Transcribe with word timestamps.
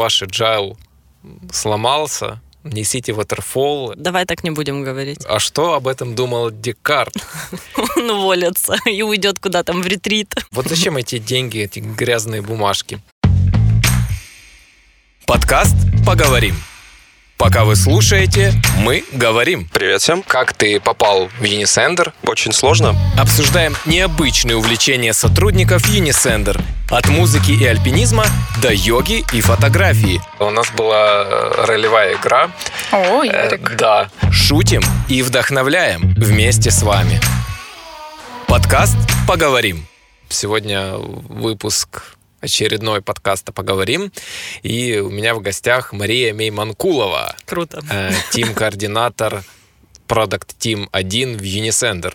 ваш 0.00 0.22
agile 0.22 0.78
сломался, 1.52 2.40
несите 2.64 3.12
waterfall. 3.12 3.94
Давай 3.96 4.24
так 4.24 4.44
не 4.44 4.50
будем 4.50 4.82
говорить. 4.82 5.26
А 5.28 5.38
что 5.38 5.74
об 5.74 5.86
этом 5.86 6.14
думал 6.14 6.50
Декарт? 6.50 7.14
Он 7.96 8.10
уволится 8.10 8.76
и 8.86 9.02
уйдет 9.02 9.38
куда 9.38 9.62
там 9.62 9.82
в 9.82 9.86
ретрит. 9.86 10.34
Вот 10.52 10.66
зачем 10.66 10.96
эти 10.96 11.18
деньги, 11.18 11.58
эти 11.60 11.80
грязные 11.80 12.40
бумажки? 12.40 12.98
Подкаст 15.26 15.76
«Поговорим». 16.06 16.54
Пока 17.40 17.64
вы 17.64 17.74
слушаете, 17.74 18.52
мы 18.76 19.02
говорим. 19.12 19.66
Привет 19.72 20.02
всем. 20.02 20.22
Как 20.22 20.52
ты 20.52 20.78
попал 20.78 21.28
в 21.28 21.42
Unisender? 21.42 22.12
Очень 22.24 22.52
сложно. 22.52 22.94
Обсуждаем 23.18 23.74
необычные 23.86 24.58
увлечения 24.58 25.14
сотрудников 25.14 25.88
Unisender. 25.88 26.60
От 26.90 27.08
музыки 27.08 27.52
и 27.52 27.64
альпинизма 27.64 28.26
до 28.60 28.70
йоги 28.70 29.24
и 29.32 29.40
фотографии. 29.40 30.20
У 30.38 30.50
нас 30.50 30.70
была 30.72 31.24
э, 31.24 31.64
ролевая 31.66 32.14
игра. 32.16 32.50
О, 32.92 33.24
Э, 33.24 33.26
Ярик. 33.26 33.74
Да. 33.78 34.10
Шутим 34.30 34.82
и 35.08 35.22
вдохновляем 35.22 36.12
вместе 36.18 36.70
с 36.70 36.82
вами. 36.82 37.22
Подкаст 38.48 38.98
«Поговорим». 39.26 39.86
Сегодня 40.28 40.92
выпуск 40.98 42.02
очередной 42.40 43.02
подкаста 43.02 43.52
«Поговорим». 43.52 44.12
И 44.62 44.98
у 44.98 45.10
меня 45.10 45.34
в 45.34 45.40
гостях 45.40 45.92
Мария 45.92 46.32
Мейманкулова, 46.34 47.36
Круто. 47.44 47.82
э, 47.90 48.12
тим-координатор 48.32 49.44
Product 50.08 50.48
Team 50.58 50.88
1 50.90 51.36
в 51.38 51.42
Unisender. 51.42 52.14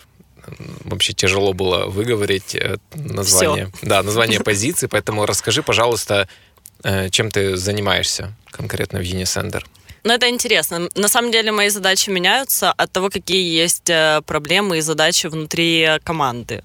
Вообще 0.84 1.12
тяжело 1.12 1.52
было 1.52 1.86
выговорить 1.86 2.54
э, 2.54 2.76
название, 2.94 3.70
да, 3.82 4.02
название 4.02 4.40
позиции, 4.40 4.86
поэтому 4.86 5.26
расскажи, 5.26 5.62
пожалуйста, 5.62 6.28
э, 6.82 7.08
чем 7.10 7.30
ты 7.30 7.56
занимаешься 7.56 8.34
конкретно 8.50 8.98
в 8.98 9.02
Unisender. 9.02 9.64
Ну, 10.04 10.12
это 10.12 10.28
интересно. 10.28 10.88
На 10.94 11.08
самом 11.08 11.32
деле 11.32 11.50
мои 11.50 11.68
задачи 11.68 12.10
меняются 12.10 12.70
от 12.70 12.92
того, 12.92 13.10
какие 13.10 13.42
есть 13.42 13.90
проблемы 14.24 14.78
и 14.78 14.80
задачи 14.80 15.26
внутри 15.26 15.98
команды. 16.04 16.62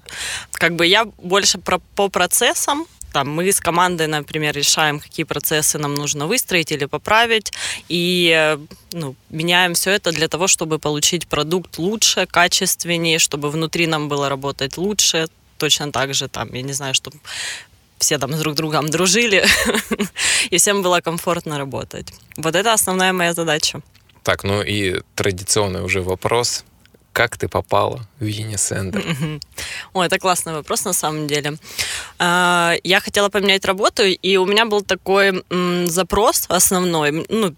Как 0.52 0.76
бы 0.76 0.86
я 0.86 1.06
больше 1.18 1.58
про, 1.58 1.80
по 1.96 2.08
процессам, 2.08 2.86
там, 3.12 3.28
мы 3.28 3.52
с 3.52 3.60
командой, 3.60 4.06
например, 4.06 4.54
решаем, 4.54 5.00
какие 5.00 5.24
процессы 5.24 5.78
нам 5.78 5.94
нужно 5.94 6.26
выстроить 6.26 6.72
или 6.72 6.86
поправить, 6.86 7.52
и 7.88 8.32
э, 8.34 8.58
ну, 8.92 9.14
меняем 9.30 9.74
все 9.74 9.90
это 9.90 10.12
для 10.12 10.28
того, 10.28 10.46
чтобы 10.46 10.78
получить 10.78 11.26
продукт 11.26 11.78
лучше, 11.78 12.26
качественнее, 12.26 13.18
чтобы 13.18 13.50
внутри 13.50 13.86
нам 13.86 14.08
было 14.08 14.28
работать 14.28 14.78
лучше, 14.78 15.28
точно 15.58 15.92
так 15.92 16.14
же, 16.14 16.28
там, 16.28 16.52
я 16.54 16.62
не 16.62 16.72
знаю, 16.72 16.94
чтобы 16.94 17.16
все 17.98 18.18
там 18.18 18.38
друг 18.38 18.54
другом 18.54 18.88
дружили, 18.88 19.44
и 20.50 20.56
всем 20.56 20.82
было 20.82 21.00
комфортно 21.00 21.58
работать. 21.58 22.12
Вот 22.36 22.54
это 22.56 22.72
основная 22.72 23.12
моя 23.12 23.32
задача. 23.32 23.80
Так, 24.22 24.44
ну 24.44 24.62
и 24.62 25.00
традиционный 25.14 25.82
уже 25.82 26.00
вопрос. 26.00 26.64
Как 27.12 27.36
ты 27.36 27.48
попала 27.48 28.00
в? 28.20 28.98
Мгм. 28.98 29.40
Ой, 29.92 30.06
это 30.06 30.18
классный 30.18 30.54
вопрос 30.54 30.84
на 30.84 30.92
самом 30.92 31.26
деле. 31.26 31.58
А, 32.18 32.74
Я 32.84 33.00
хотела 33.00 33.28
поменять 33.28 33.64
работу, 33.64 34.02
и 34.04 34.36
у 34.36 34.46
меня 34.46 34.64
был 34.64 34.82
такой 34.82 35.42
запрос 35.86 36.46
основной. 36.48 37.26
Ну, 37.28 37.54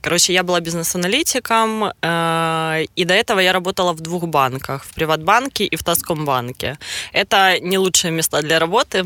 короче, 0.00 0.32
я 0.32 0.42
была 0.42 0.60
бизнес-аналитиком, 0.60 1.92
э, 2.02 2.84
и 2.96 3.04
до 3.04 3.14
этого 3.14 3.40
я 3.40 3.52
работала 3.52 3.92
в 3.92 4.00
двух 4.00 4.24
банках, 4.26 4.84
в 4.84 4.94
Приватбанке 4.94 5.64
и 5.64 5.76
в 5.76 5.82
Таскомбанке. 5.82 6.78
Это 7.12 7.58
не 7.60 7.78
лучшие 7.78 8.10
места 8.12 8.42
для 8.42 8.58
работы, 8.58 9.04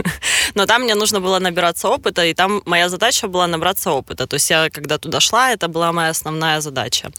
но 0.54 0.66
там 0.66 0.82
мне 0.82 0.94
нужно 0.94 1.20
было 1.20 1.38
набираться 1.38 1.88
опыта, 1.88 2.24
и 2.24 2.34
там 2.34 2.62
моя 2.66 2.88
задача 2.88 3.28
была 3.28 3.46
набраться 3.46 3.90
опыта. 3.90 4.26
То 4.26 4.34
есть 4.34 4.50
я, 4.50 4.70
когда 4.70 4.98
туда 4.98 5.20
шла, 5.20 5.52
это 5.52 5.68
была 5.68 5.92
моя 5.92 6.10
основная 6.10 6.60
задача. 6.60 7.10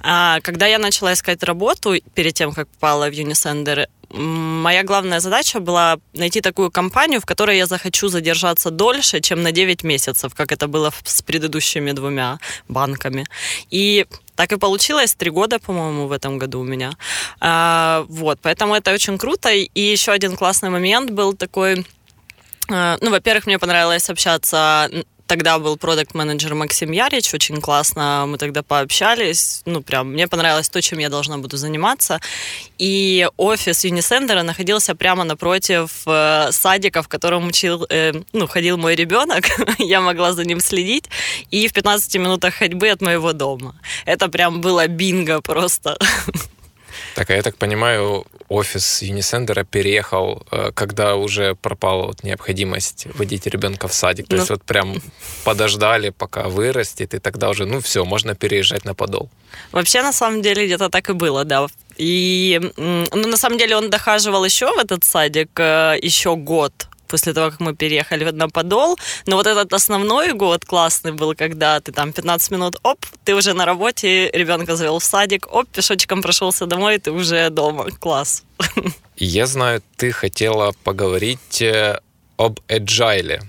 А, 0.00 0.40
Когда 0.40 0.66
я 0.66 0.78
начала 0.78 1.12
искать 1.12 1.42
работу, 1.42 1.94
перед 2.14 2.34
тем, 2.34 2.52
как 2.52 2.68
попала 2.68 3.10
в 3.10 3.12
Unisender, 3.12 3.86
моя 4.12 4.82
главная 4.82 5.20
задача 5.20 5.60
была 5.60 5.98
найти 6.14 6.40
такую 6.40 6.70
компанию, 6.70 7.20
в 7.20 7.26
которой 7.26 7.56
я 7.56 7.66
захочу 7.66 8.08
задержаться 8.08 8.70
дольше, 8.70 9.20
чем 9.20 9.42
на 9.42 9.52
9 9.52 9.84
месяцев, 9.84 10.34
как 10.34 10.52
это 10.52 10.66
было 10.66 10.92
с 11.04 11.22
предыдущими 11.22 11.92
двумя 11.92 12.38
банками. 12.68 13.26
И 13.70 14.06
так 14.34 14.52
и 14.52 14.58
получилось, 14.58 15.14
три 15.14 15.30
года, 15.30 15.58
по-моему, 15.58 16.06
в 16.06 16.12
этом 16.12 16.38
году 16.38 16.60
у 16.60 16.64
меня. 16.64 16.92
А, 17.40 18.04
вот, 18.08 18.38
поэтому 18.42 18.74
это 18.74 18.92
очень 18.94 19.18
круто. 19.18 19.50
И 19.50 19.80
еще 19.80 20.12
один 20.12 20.36
классный 20.36 20.70
момент 20.70 21.10
был 21.10 21.34
такой... 21.34 21.84
Э, 22.70 22.96
Ну, 23.00 23.10
во-первых, 23.10 23.46
мне 23.46 23.58
понравилось 23.58 24.10
общаться. 24.10 24.88
Тогда 25.26 25.58
был 25.60 25.76
продукт 25.76 26.14
менеджер 26.14 26.54
Максим 26.56 26.90
Ярич, 26.90 27.32
очень 27.34 27.60
классно, 27.60 28.24
мы 28.26 28.36
тогда 28.36 28.64
пообщались. 28.64 29.62
Ну, 29.64 29.80
прям, 29.80 30.08
мне 30.12 30.26
понравилось 30.26 30.68
то, 30.68 30.82
чем 30.82 30.98
я 30.98 31.08
должна 31.08 31.38
буду 31.38 31.56
заниматься. 31.56 32.20
И 32.78 33.28
офис 33.36 33.84
Unisender 33.84 34.42
находился 34.42 34.96
прямо 34.96 35.22
напротив 35.22 36.02
э, 36.06 36.48
садика, 36.50 37.02
в 37.02 37.08
котором 37.08 37.46
учил, 37.46 37.86
э, 37.88 38.12
ну, 38.32 38.48
ходил 38.48 38.76
мой 38.76 38.96
ребенок. 38.96 39.44
я 39.78 40.00
могла 40.00 40.32
за 40.32 40.44
ним 40.44 40.58
следить. 40.60 41.04
И 41.52 41.68
в 41.68 41.72
15 41.72 42.16
минутах 42.16 42.54
ходьбы 42.54 42.90
от 42.90 43.00
моего 43.00 43.32
дома. 43.32 43.74
Это 44.06 44.28
прям 44.28 44.60
было 44.60 44.88
бинго 44.88 45.40
просто. 45.40 45.96
Так, 47.14 47.30
а 47.30 47.34
я 47.34 47.42
так 47.42 47.56
понимаю, 47.56 48.24
офис 48.48 49.02
Unisender 49.02 49.64
переехал, 49.64 50.42
э, 50.50 50.70
когда 50.74 51.16
уже 51.16 51.54
пропала 51.54 52.06
вот 52.06 52.22
необходимость 52.24 53.06
водить 53.14 53.46
ребенка 53.46 53.88
в 53.88 53.92
садик. 53.94 54.26
То 54.28 54.36
Ну. 54.36 54.40
есть 54.42 54.50
вот 54.50 54.62
прям 54.62 55.00
подождали, 55.44 56.10
пока 56.10 56.48
вырастет, 56.48 57.14
и 57.14 57.18
тогда 57.18 57.48
уже, 57.50 57.66
ну 57.66 57.80
все, 57.80 58.04
можно 58.04 58.34
переезжать 58.34 58.84
на 58.84 58.94
подол. 58.94 59.28
Вообще, 59.72 60.02
на 60.02 60.12
самом 60.12 60.42
деле, 60.42 60.66
где-то 60.66 60.88
так 60.88 61.10
и 61.10 61.12
было, 61.12 61.44
да. 61.44 61.66
И, 61.96 62.60
ну, 62.76 63.06
на 63.28 63.36
самом 63.36 63.58
деле, 63.58 63.76
он 63.76 63.90
дохаживал 63.90 64.44
еще 64.44 64.66
в 64.74 64.78
этот 64.78 65.04
садик 65.04 65.50
э, 65.58 65.96
еще 66.02 66.36
год 66.36 66.72
после 67.10 67.32
того, 67.32 67.50
как 67.50 67.60
мы 67.60 67.74
переехали 67.74 68.30
на 68.30 68.48
Подол. 68.48 68.98
Но 69.26 69.36
вот 69.36 69.46
этот 69.46 69.72
основной 69.72 70.32
год 70.32 70.64
классный 70.64 71.12
был, 71.12 71.34
когда 71.34 71.80
ты 71.80 71.92
там 71.92 72.12
15 72.12 72.50
минут, 72.52 72.76
оп, 72.82 72.98
ты 73.24 73.34
уже 73.34 73.52
на 73.52 73.64
работе, 73.66 74.30
ребенка 74.30 74.76
завел 74.76 74.98
в 74.98 75.04
садик, 75.04 75.46
оп, 75.52 75.68
пешочком 75.68 76.22
прошелся 76.22 76.66
домой, 76.66 76.98
ты 76.98 77.10
уже 77.10 77.50
дома. 77.50 77.90
Класс. 78.00 78.44
Я 79.16 79.46
знаю, 79.46 79.82
ты 79.96 80.12
хотела 80.12 80.72
поговорить 80.84 81.60
э, 81.62 82.00
об 82.36 82.60
agile, 82.68 83.40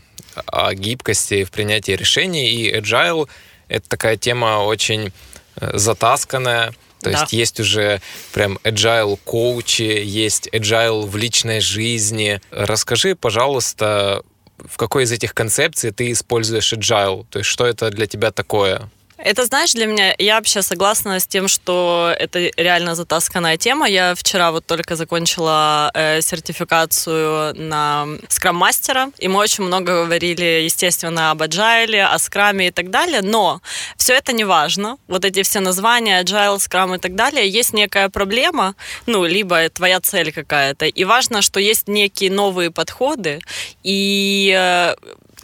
о 0.45 0.73
гибкости 0.73 1.43
в 1.43 1.51
принятии 1.51 1.93
решений. 1.93 2.49
И 2.51 2.75
agile— 2.75 3.29
это 3.67 3.87
такая 3.87 4.17
тема 4.17 4.65
очень 4.65 5.13
э, 5.55 5.77
затасканная. 5.77 6.73
То 7.01 7.11
Да. 7.11 7.19
есть 7.21 7.33
есть 7.33 7.59
уже 7.59 8.01
прям 8.33 8.57
agile 8.63 9.17
коучи, 9.23 9.81
есть 10.03 10.47
agile 10.53 11.05
в 11.05 11.15
личной 11.17 11.59
жизни. 11.61 12.39
Расскажи, 12.51 13.15
пожалуйста, 13.15 14.23
в 14.57 14.77
какой 14.77 15.03
из 15.03 15.11
этих 15.11 15.33
концепций 15.33 15.91
ты 15.91 16.11
используешь 16.11 16.71
agile? 16.73 17.25
То 17.29 17.39
есть 17.39 17.49
что 17.49 17.65
это 17.65 17.89
для 17.89 18.05
тебя 18.07 18.31
такое? 18.31 18.89
Это, 19.23 19.45
знаешь, 19.45 19.73
для 19.73 19.85
меня, 19.85 20.15
я 20.17 20.35
вообще 20.35 20.63
согласна 20.63 21.19
с 21.19 21.27
тем, 21.27 21.47
что 21.47 22.13
это 22.17 22.49
реально 22.57 22.95
затасканная 22.95 23.55
тема. 23.55 23.87
Я 23.87 24.15
вчера 24.15 24.51
вот 24.51 24.65
только 24.65 24.95
закончила 24.95 25.91
э, 25.93 26.21
сертификацию 26.21 27.53
на 27.55 28.07
скрам-мастера, 28.29 29.11
и 29.19 29.27
мы 29.27 29.39
очень 29.39 29.63
много 29.63 30.03
говорили, 30.03 30.63
естественно, 30.63 31.31
об 31.31 31.43
agile, 31.43 32.01
о 32.01 32.17
скраме 32.17 32.67
и 32.67 32.71
так 32.71 32.89
далее, 32.89 33.21
но 33.21 33.61
все 33.95 34.13
это 34.13 34.33
не 34.33 34.43
важно. 34.43 34.97
Вот 35.07 35.23
эти 35.23 35.43
все 35.43 35.59
названия, 35.59 36.23
agile, 36.23 36.59
скрам 36.59 36.95
и 36.95 36.97
так 36.97 37.13
далее, 37.13 37.47
есть 37.47 37.73
некая 37.73 38.09
проблема, 38.09 38.73
ну, 39.05 39.25
либо 39.25 39.69
твоя 39.69 39.99
цель 39.99 40.31
какая-то, 40.31 40.85
и 40.85 41.03
важно, 41.03 41.43
что 41.43 41.59
есть 41.59 41.87
некие 41.87 42.31
новые 42.31 42.71
подходы, 42.71 43.39
и 43.83 44.51
э, 44.57 44.95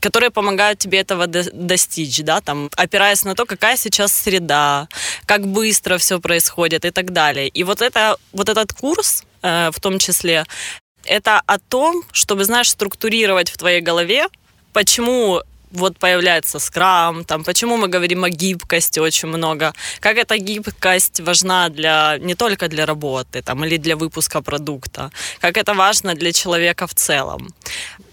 которые 0.07 0.29
помогают 0.29 0.79
тебе 0.79 0.99
этого 0.99 1.27
до- 1.27 1.51
достичь, 1.53 2.23
да, 2.23 2.39
там, 2.39 2.69
опираясь 2.77 3.25
на 3.25 3.35
то, 3.35 3.45
какая 3.45 3.77
сейчас 3.77 4.13
среда, 4.13 4.87
как 5.25 5.45
быстро 5.47 5.97
все 5.97 6.19
происходит 6.19 6.85
и 6.85 6.91
так 6.91 7.11
далее. 7.11 7.49
И 7.49 7.63
вот, 7.63 7.81
это, 7.81 8.15
вот 8.31 8.49
этот 8.49 8.71
курс, 8.73 9.23
э, 9.43 9.69
в 9.71 9.79
том 9.79 9.99
числе, 9.99 10.45
это 11.03 11.41
о 11.45 11.57
том, 11.57 12.03
чтобы, 12.13 12.45
знаешь, 12.45 12.69
структурировать 12.69 13.49
в 13.49 13.57
твоей 13.57 13.81
голове, 13.81 14.27
почему 14.73 15.41
вот 15.71 15.97
появляется 15.99 16.59
скрам, 16.59 17.25
там, 17.25 17.43
почему 17.43 17.77
мы 17.77 17.89
говорим 17.89 18.23
о 18.23 18.29
гибкости 18.29 18.99
очень 18.99 19.27
много, 19.27 19.73
как 19.99 20.17
эта 20.17 20.37
гибкость 20.37 21.19
важна 21.19 21.69
для, 21.69 22.17
не 22.19 22.35
только 22.35 22.67
для 22.67 22.85
работы 22.85 23.41
там, 23.41 23.65
или 23.65 23.77
для 23.77 23.95
выпуска 23.95 24.41
продукта, 24.41 25.11
как 25.41 25.57
это 25.57 25.73
важно 25.73 26.15
для 26.15 26.31
человека 26.31 26.87
в 26.87 26.93
целом. 26.93 27.47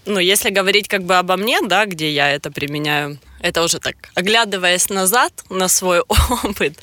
Ну, 0.05 0.19
если 0.19 0.49
говорить 0.49 0.87
как 0.87 1.03
бы 1.03 1.17
обо 1.17 1.37
мне, 1.37 1.61
да, 1.61 1.85
где 1.85 2.11
я 2.11 2.31
это 2.31 2.51
применяю, 2.51 3.17
это 3.39 3.63
уже 3.63 3.79
так, 3.79 3.95
оглядываясь 4.15 4.89
назад 4.89 5.31
на 5.49 5.67
свой 5.67 5.99
опыт, 6.43 6.79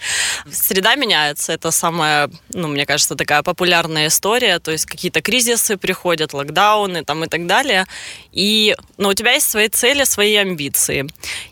среда 0.50 0.94
меняется. 0.94 1.52
Это 1.52 1.70
самая, 1.70 2.30
ну, 2.52 2.68
мне 2.68 2.86
кажется, 2.86 3.16
такая 3.16 3.42
популярная 3.42 4.06
история. 4.06 4.58
То 4.58 4.70
есть 4.70 4.86
какие-то 4.86 5.22
кризисы 5.22 5.76
приходят, 5.76 6.32
локдауны 6.32 7.04
там 7.04 7.24
и 7.24 7.28
так 7.28 7.46
далее. 7.46 7.86
И, 8.32 8.76
но 8.96 9.08
у 9.08 9.14
тебя 9.14 9.32
есть 9.32 9.50
свои 9.50 9.68
цели, 9.68 10.04
свои 10.04 10.36
амбиции. 10.36 11.06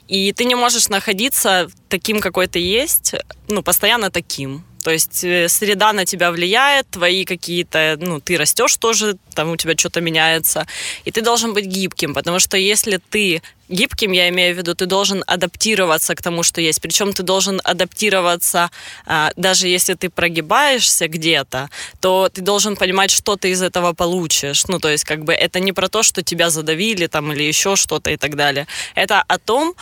И 0.06 0.32
ты 0.32 0.44
не 0.44 0.54
можешь 0.54 0.88
находиться 0.88 1.68
таким, 1.88 2.20
какой 2.20 2.46
ты 2.46 2.60
есть, 2.60 3.14
ну, 3.48 3.62
постоянно 3.62 4.10
таким. 4.10 4.64
То 4.80 4.90
есть 4.90 5.24
э, 5.24 5.48
среда 5.48 5.92
на 5.92 6.04
тебя 6.04 6.30
влияет, 6.30 6.88
твои 6.90 7.24
какие-то, 7.24 7.96
ну, 8.00 8.20
ты 8.20 8.36
растешь 8.36 8.76
тоже, 8.76 9.16
там 9.34 9.50
у 9.50 9.56
тебя 9.56 9.74
что-то 9.76 10.00
меняется, 10.00 10.66
и 11.04 11.10
ты 11.10 11.22
должен 11.22 11.54
быть 11.54 11.66
гибким, 11.66 12.14
потому 12.14 12.38
что 12.38 12.56
если 12.56 13.00
ты 13.10 13.42
гибким, 13.70 14.12
я 14.12 14.28
имею 14.28 14.54
в 14.54 14.58
виду, 14.58 14.74
ты 14.74 14.86
должен 14.86 15.22
адаптироваться 15.26 16.14
к 16.14 16.22
тому, 16.22 16.42
что 16.42 16.60
есть. 16.60 16.80
Причем 16.80 17.12
ты 17.12 17.22
должен 17.22 17.60
адаптироваться, 17.64 18.70
а, 19.06 19.30
даже 19.36 19.68
если 19.68 19.94
ты 19.94 20.10
прогибаешься 20.10 21.08
где-то, 21.08 21.70
то 22.00 22.28
ты 22.28 22.42
должен 22.42 22.76
понимать, 22.76 23.10
что 23.10 23.36
ты 23.36 23.50
из 23.50 23.62
этого 23.62 23.92
получишь. 23.92 24.66
Ну, 24.68 24.78
то 24.78 24.88
есть, 24.88 25.04
как 25.04 25.24
бы 25.24 25.32
это 25.32 25.60
не 25.60 25.72
про 25.72 25.88
то, 25.88 26.02
что 26.02 26.22
тебя 26.22 26.50
задавили 26.50 27.06
там 27.06 27.32
или 27.32 27.44
еще 27.44 27.76
что-то 27.76 28.10
и 28.10 28.16
так 28.16 28.34
далее. 28.36 28.66
Это 28.94 29.22
о 29.26 29.38
том, 29.38 29.74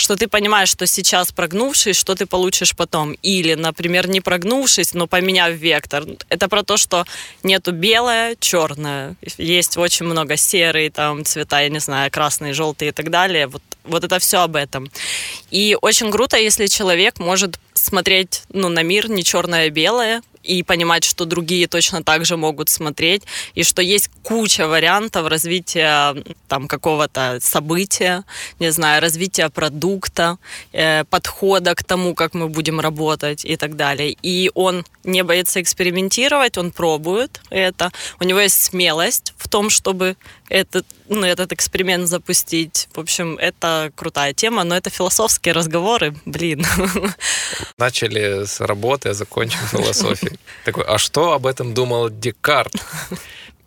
что 0.00 0.16
ты 0.16 0.28
понимаешь, 0.28 0.68
что 0.68 0.86
сейчас 0.86 1.32
прогнувшись, 1.32 1.96
что 1.96 2.14
ты 2.14 2.26
получишь 2.26 2.74
потом. 2.76 3.12
Или, 3.22 3.54
например, 3.54 4.08
не 4.08 4.20
прогнувшись, 4.20 4.94
но 4.94 5.06
поменяв 5.06 5.52
вектор. 5.52 6.04
Это 6.28 6.48
про 6.48 6.62
то, 6.62 6.76
что 6.76 7.04
нету 7.42 7.72
белое, 7.72 8.36
черное. 8.40 9.16
Есть 9.36 9.76
очень 9.76 10.06
много 10.06 10.36
серые 10.36 10.90
там 10.90 11.24
цвета, 11.24 11.60
я 11.60 11.68
не 11.68 11.80
знаю, 11.80 12.10
красные, 12.10 12.52
желтые 12.52 12.90
и 12.90 12.92
так 12.92 13.10
далее. 13.10 13.48
Вот, 13.48 13.62
вот 13.84 14.04
это 14.04 14.18
все 14.18 14.38
об 14.38 14.56
этом. 14.56 14.90
И 15.50 15.76
очень 15.80 16.10
круто, 16.10 16.36
если 16.36 16.66
человек 16.66 17.18
может 17.18 17.58
смотреть 17.74 18.42
ну, 18.52 18.68
на 18.68 18.82
мир 18.82 19.10
не 19.10 19.24
черное-белое, 19.24 20.22
и 20.42 20.62
понимать, 20.62 21.04
что 21.04 21.24
другие 21.24 21.66
точно 21.66 22.02
так 22.02 22.24
же 22.24 22.36
могут 22.36 22.68
смотреть, 22.68 23.22
и 23.54 23.62
что 23.62 23.82
есть 23.82 24.10
куча 24.22 24.66
вариантов 24.66 25.28
развития 25.28 26.14
там 26.48 26.68
какого-то 26.68 27.38
события, 27.40 28.24
не 28.58 28.72
знаю, 28.72 29.02
развития 29.02 29.48
продукта, 29.48 30.38
э, 30.72 31.04
подхода 31.04 31.74
к 31.74 31.84
тому, 31.84 32.14
как 32.14 32.34
мы 32.34 32.48
будем 32.48 32.80
работать 32.80 33.44
и 33.44 33.56
так 33.56 33.76
далее. 33.76 34.16
И 34.22 34.50
он 34.54 34.84
не 35.04 35.22
боится 35.22 35.60
экспериментировать, 35.60 36.58
он 36.58 36.70
пробует 36.70 37.40
это. 37.50 37.90
У 38.20 38.24
него 38.24 38.40
есть 38.40 38.64
смелость 38.64 39.34
в 39.36 39.48
том, 39.48 39.70
чтобы 39.70 40.16
этот, 40.48 40.86
ну, 41.08 41.24
этот 41.24 41.52
эксперимент 41.52 42.08
запустить. 42.08 42.88
В 42.94 43.00
общем, 43.00 43.36
это 43.38 43.92
крутая 43.94 44.32
тема, 44.32 44.64
но 44.64 44.76
это 44.76 44.90
философские 44.90 45.54
разговоры, 45.54 46.14
блин. 46.24 46.64
Начали 47.78 48.44
с 48.46 48.60
работы, 48.60 49.10
а 49.10 49.14
закончим 49.14 49.58
философией. 50.28 50.38
Такой, 50.64 50.84
а 50.84 50.98
что 50.98 51.32
об 51.32 51.46
этом 51.46 51.74
думал 51.74 52.10
Декарт? 52.10 52.72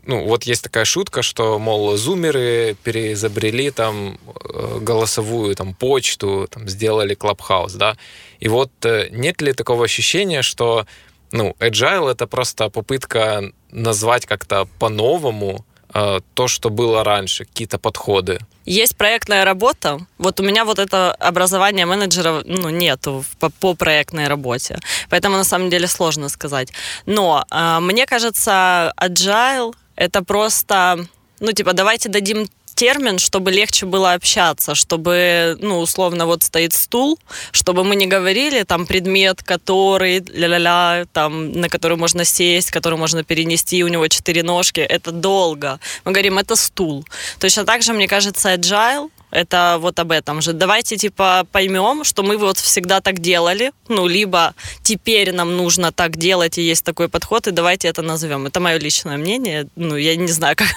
ну, 0.05 0.25
вот 0.25 0.43
есть 0.43 0.63
такая 0.63 0.85
шутка, 0.85 1.21
что, 1.21 1.59
мол, 1.59 1.97
зумеры 1.97 2.75
переизобрели 2.83 3.71
там 3.71 4.17
э, 4.53 4.79
голосовую 4.81 5.55
там 5.55 5.73
почту, 5.73 6.47
там 6.49 6.67
сделали 6.67 7.13
клабхаус, 7.15 7.73
да, 7.73 7.97
и 8.39 8.47
вот 8.47 8.71
э, 8.83 9.09
нет 9.11 9.41
ли 9.41 9.53
такого 9.53 9.85
ощущения, 9.85 10.41
что, 10.41 10.85
ну, 11.31 11.55
agile 11.59 12.11
это 12.11 12.27
просто 12.27 12.69
попытка 12.69 13.51
назвать 13.71 14.25
как-то 14.25 14.67
по-новому 14.79 15.65
э, 15.93 16.19
то, 16.33 16.47
что 16.47 16.69
было 16.69 17.03
раньше, 17.03 17.45
какие-то 17.45 17.77
подходы? 17.77 18.39
Есть 18.71 18.95
проектная 18.95 19.43
работа. 19.43 19.99
Вот 20.17 20.39
у 20.39 20.43
меня 20.43 20.63
вот 20.63 20.79
это 20.79 21.13
образование 21.19 21.85
менеджера 21.85 22.41
ну, 22.45 22.69
нету 22.69 23.25
по, 23.37 23.49
по 23.49 23.73
проектной 23.73 24.29
работе. 24.29 24.79
Поэтому 25.09 25.35
на 25.35 25.43
самом 25.43 25.69
деле 25.69 25.87
сложно 25.87 26.29
сказать. 26.29 26.71
Но 27.05 27.43
э, 27.51 27.79
мне 27.81 28.05
кажется, 28.05 28.93
agile 28.97 29.73
это 29.97 30.23
просто, 30.23 31.05
ну, 31.41 31.51
типа, 31.51 31.73
давайте 31.73 32.07
дадим 32.07 32.47
термин, 32.81 33.19
чтобы 33.19 33.51
легче 33.51 33.85
было 33.85 34.13
общаться, 34.13 34.73
чтобы, 34.73 35.55
ну, 35.59 35.77
условно, 35.77 36.25
вот 36.25 36.41
стоит 36.41 36.73
стул, 36.73 37.19
чтобы 37.51 37.83
мы 37.83 37.95
не 37.95 38.07
говорили 38.07 38.63
там 38.63 38.87
предмет, 38.87 39.43
который, 39.43 40.23
ля-ля-ля, 40.33 41.05
там, 41.13 41.51
на 41.51 41.69
который 41.69 41.95
можно 41.97 42.25
сесть, 42.25 42.71
который 42.71 42.97
можно 42.97 43.23
перенести, 43.23 43.83
у 43.83 43.87
него 43.87 44.07
четыре 44.07 44.41
ножки, 44.41 44.79
это 44.79 45.11
долго. 45.11 45.79
Мы 46.05 46.11
говорим, 46.11 46.39
это 46.39 46.55
стул. 46.55 47.05
Точно 47.39 47.65
так 47.65 47.83
же, 47.83 47.93
мне 47.93 48.07
кажется, 48.07 48.55
agile 48.55 49.11
это 49.31 49.77
вот 49.79 49.99
об 49.99 50.11
этом 50.11 50.41
же. 50.41 50.53
Давайте, 50.53 50.97
типа, 50.97 51.45
поймем, 51.51 52.03
что 52.03 52.23
мы 52.23 52.37
вот 52.37 52.57
всегда 52.57 52.99
так 53.01 53.19
делали, 53.19 53.71
ну, 53.87 54.07
либо 54.07 54.53
теперь 54.83 55.31
нам 55.31 55.57
нужно 55.57 55.91
так 55.91 56.17
делать, 56.17 56.57
и 56.57 56.61
есть 56.61 56.85
такой 56.85 57.07
подход, 57.07 57.47
и 57.47 57.51
давайте 57.51 57.87
это 57.87 58.01
назовем. 58.01 58.45
Это 58.45 58.59
мое 58.59 58.77
личное 58.77 59.17
мнение. 59.17 59.67
Ну, 59.75 59.95
я 59.95 60.15
не 60.15 60.31
знаю, 60.31 60.55
как, 60.57 60.67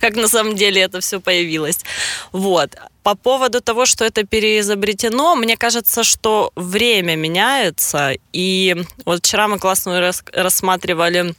как 0.00 0.16
на 0.16 0.28
самом 0.28 0.54
деле 0.54 0.82
это 0.82 1.00
все 1.00 1.20
появилось. 1.20 1.80
Вот. 2.32 2.76
По 3.02 3.14
поводу 3.14 3.60
того, 3.60 3.86
что 3.86 4.04
это 4.04 4.24
переизобретено, 4.24 5.34
мне 5.36 5.56
кажется, 5.56 6.04
что 6.04 6.52
время 6.56 7.16
меняется. 7.16 8.12
И 8.32 8.76
вот 9.04 9.18
вчера 9.18 9.48
мы 9.48 9.58
классно 9.58 10.12
рассматривали 10.32 11.34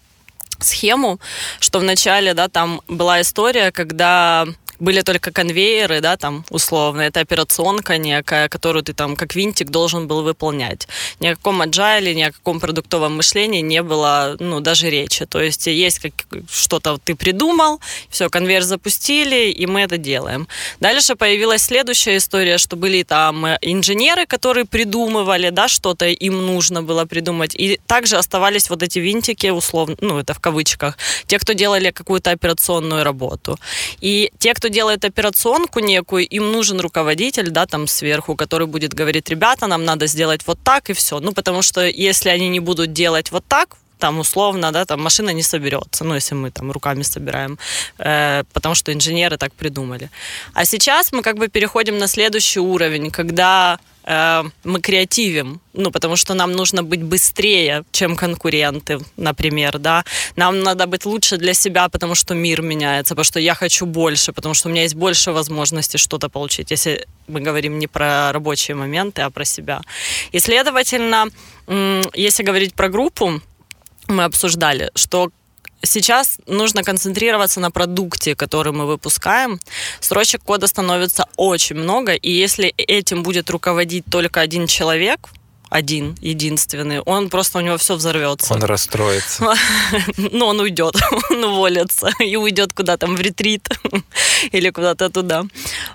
схему, 0.59 1.19
что 1.59 1.79
вначале, 1.79 2.33
да, 2.33 2.47
там 2.47 2.81
была 2.87 3.21
история, 3.21 3.71
когда 3.71 4.47
были 4.79 5.01
только 5.01 5.31
конвейеры, 5.31 6.01
да, 6.01 6.17
там, 6.17 6.45
условно, 6.49 7.01
это 7.01 7.19
операционка 7.19 7.97
некая, 7.97 8.49
которую 8.49 8.83
ты 8.83 8.93
там 8.93 9.15
как 9.15 9.35
винтик 9.35 9.69
должен 9.69 10.07
был 10.07 10.23
выполнять. 10.23 10.87
Ни 11.19 11.27
о 11.27 11.35
каком 11.35 11.61
agile, 11.61 12.13
ни 12.13 12.23
о 12.23 12.31
каком 12.31 12.59
продуктовом 12.59 13.17
мышлении 13.17 13.61
не 13.61 13.81
было, 13.81 14.35
ну, 14.39 14.59
даже 14.59 14.89
речи. 14.89 15.25
То 15.25 15.41
есть 15.41 15.67
есть 15.67 15.99
как 15.99 16.13
что-то 16.49 16.97
ты 17.03 17.15
придумал, 17.15 17.79
все, 18.09 18.29
конвейер 18.29 18.63
запустили, 18.63 19.51
и 19.51 19.65
мы 19.65 19.81
это 19.81 19.97
делаем. 19.97 20.47
Дальше 20.79 21.15
появилась 21.15 21.61
следующая 21.61 22.17
история, 22.17 22.57
что 22.57 22.75
были 22.75 23.03
там 23.03 23.45
инженеры, 23.61 24.25
которые 24.25 24.65
придумывали, 24.65 25.49
да, 25.49 25.67
что-то 25.67 26.05
им 26.07 26.45
нужно 26.45 26.83
было 26.83 27.05
придумать, 27.05 27.55
и 27.55 27.79
также 27.87 28.17
оставались 28.17 28.69
вот 28.69 28.83
эти 28.83 28.99
винтики, 28.99 29.47
условно, 29.47 29.95
ну, 30.01 30.19
это 30.19 30.33
в 30.33 30.39
кавычках, 30.39 30.97
те, 31.27 31.39
кто 31.39 31.53
делали 31.53 31.91
какую-то 31.91 32.31
операционную 32.31 33.03
работу. 33.03 33.57
И 34.01 34.31
те, 34.39 34.53
кто 34.53 34.64
кто 34.65 34.73
делает 34.73 35.05
операционку 35.05 35.79
некую, 35.79 36.27
им 36.27 36.51
нужен 36.51 36.79
руководитель, 36.79 37.51
да, 37.51 37.67
там 37.67 37.85
сверху, 37.85 38.35
который 38.35 38.65
будет 38.65 38.95
говорить, 38.95 39.29
ребята, 39.29 39.67
нам 39.67 39.85
надо 39.85 40.07
сделать 40.07 40.41
вот 40.47 40.57
так 40.63 40.89
и 40.89 40.93
все. 40.93 41.19
Ну, 41.19 41.33
потому 41.33 41.61
что 41.61 41.85
если 41.85 42.29
они 42.29 42.49
не 42.49 42.59
будут 42.59 42.91
делать 42.91 43.31
вот 43.31 43.45
так, 43.47 43.77
там 43.99 44.19
условно, 44.19 44.71
да, 44.71 44.85
там 44.85 45.01
машина 45.01 45.33
не 45.33 45.43
соберется, 45.43 46.03
ну, 46.03 46.15
если 46.15 46.35
мы 46.35 46.51
там 46.51 46.71
руками 46.71 47.03
собираем, 47.03 47.57
э, 47.97 48.43
потому 48.53 48.75
что 48.75 48.91
инженеры 48.91 49.37
так 49.37 49.53
придумали. 49.53 50.09
А 50.53 50.65
сейчас 50.65 51.11
мы 51.11 51.21
как 51.21 51.37
бы 51.37 51.47
переходим 51.47 51.97
на 51.97 52.07
следующий 52.07 52.59
уровень, 52.59 53.11
когда 53.11 53.79
э, 54.05 54.43
мы 54.63 54.81
креативим, 54.81 55.59
ну, 55.73 55.91
потому 55.91 56.15
что 56.15 56.33
нам 56.33 56.51
нужно 56.51 56.83
быть 56.83 57.03
быстрее, 57.03 57.83
чем 57.91 58.15
конкуренты, 58.15 58.99
например, 59.17 59.79
да. 59.79 60.03
Нам 60.35 60.63
надо 60.63 60.87
быть 60.87 61.05
лучше 61.05 61.37
для 61.37 61.53
себя, 61.53 61.89
потому 61.89 62.15
что 62.15 62.35
мир 62.35 62.61
меняется, 62.61 63.15
потому 63.15 63.23
что 63.23 63.39
я 63.39 63.55
хочу 63.55 63.85
больше, 63.85 64.33
потому 64.33 64.53
что 64.53 64.69
у 64.69 64.71
меня 64.71 64.83
есть 64.83 64.95
больше 64.95 65.31
возможностей 65.31 65.97
что-то 65.97 66.29
получить, 66.29 66.71
если 66.71 67.05
мы 67.27 67.39
говорим 67.39 67.79
не 67.79 67.87
про 67.87 68.31
рабочие 68.31 68.75
моменты, 68.75 69.21
а 69.21 69.29
про 69.29 69.45
себя. 69.45 69.81
И, 70.33 70.39
следовательно, 70.39 71.27
если 72.13 72.43
говорить 72.43 72.73
про 72.73 72.89
группу, 72.89 73.41
мы 74.07 74.23
обсуждали, 74.23 74.91
что 74.95 75.29
сейчас 75.83 76.37
нужно 76.47 76.83
концентрироваться 76.83 77.59
на 77.59 77.71
продукте, 77.71 78.35
который 78.35 78.73
мы 78.73 78.85
выпускаем. 78.85 79.59
Строчек 79.99 80.43
кода 80.43 80.67
становится 80.67 81.27
очень 81.37 81.75
много, 81.75 82.13
и 82.13 82.31
если 82.31 82.73
этим 82.77 83.23
будет 83.23 83.49
руководить 83.49 84.05
только 84.09 84.41
один 84.41 84.67
человек, 84.67 85.29
один, 85.75 86.15
единственный, 86.21 87.01
он 87.01 87.29
просто 87.29 87.59
у 87.59 87.61
него 87.61 87.77
все 87.77 87.95
взорвется. 87.95 88.53
Он 88.53 88.63
расстроится. 88.63 89.53
Ну, 90.17 90.45
он 90.45 90.59
уйдет, 90.59 90.95
он 91.29 91.43
уволится 91.43 92.09
и 92.19 92.37
уйдет 92.37 92.73
куда-то 92.73 93.07
в 93.07 93.21
ретрит 93.21 93.67
или 94.53 94.69
куда-то 94.71 95.09
туда. 95.09 95.43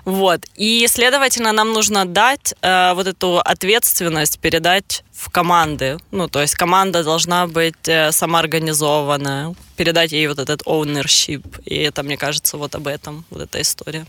Вот. 0.05 0.41
И, 0.55 0.87
следовательно, 0.87 1.51
нам 1.51 1.73
нужно 1.73 2.05
дать 2.05 2.53
э, 2.61 2.93
вот 2.93 3.07
эту 3.07 3.39
ответственность, 3.39 4.39
передать 4.39 5.03
в 5.11 5.29
команды. 5.29 5.97
Ну, 6.11 6.27
то 6.27 6.41
есть 6.41 6.55
команда 6.55 7.03
должна 7.03 7.47
быть 7.47 7.87
э, 7.87 8.11
самоорганизованная, 8.11 9.55
передать 9.77 10.11
ей 10.11 10.27
вот 10.27 10.39
этот 10.39 10.61
ownership. 10.67 11.43
И 11.65 11.75
это, 11.75 12.03
мне 12.03 12.17
кажется, 12.17 12.57
вот 12.57 12.75
об 12.75 12.87
этом, 12.87 13.25
вот 13.31 13.41
эта 13.41 13.59
история. 13.61 14.05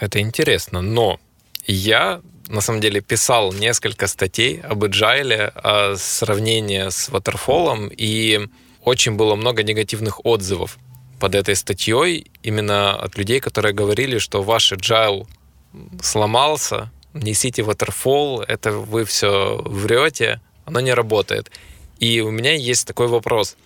Это 0.00 0.18
интересно, 0.20 0.82
но 0.82 1.18
я 1.66 2.20
на 2.48 2.60
самом 2.60 2.80
деле 2.80 3.00
писал 3.00 3.52
несколько 3.52 4.06
статей 4.06 4.60
об 4.60 4.84
agile, 4.84 5.52
о 5.54 5.96
сравнении 5.96 6.88
с 6.88 7.08
waterfall, 7.08 7.92
и 7.96 8.48
очень 8.82 9.12
было 9.12 9.36
много 9.36 9.62
негативных 9.62 10.24
отзывов 10.24 10.78
под 11.20 11.34
этой 11.34 11.56
статьей 11.56 12.30
именно 12.42 12.94
от 12.94 13.18
людей, 13.18 13.40
которые 13.40 13.74
говорили, 13.74 14.18
что 14.18 14.42
ваш 14.42 14.72
agile 14.72 15.26
сломался, 16.02 16.90
несите 17.12 17.62
waterfall, 17.62 18.44
это 18.46 18.72
вы 18.72 19.04
все 19.04 19.60
врете, 19.64 20.40
оно 20.64 20.80
не 20.80 20.94
работает. 20.94 21.50
И 21.98 22.20
у 22.20 22.30
меня 22.30 22.54
есть 22.54 22.86
такой 22.86 23.08
вопрос. 23.08 23.56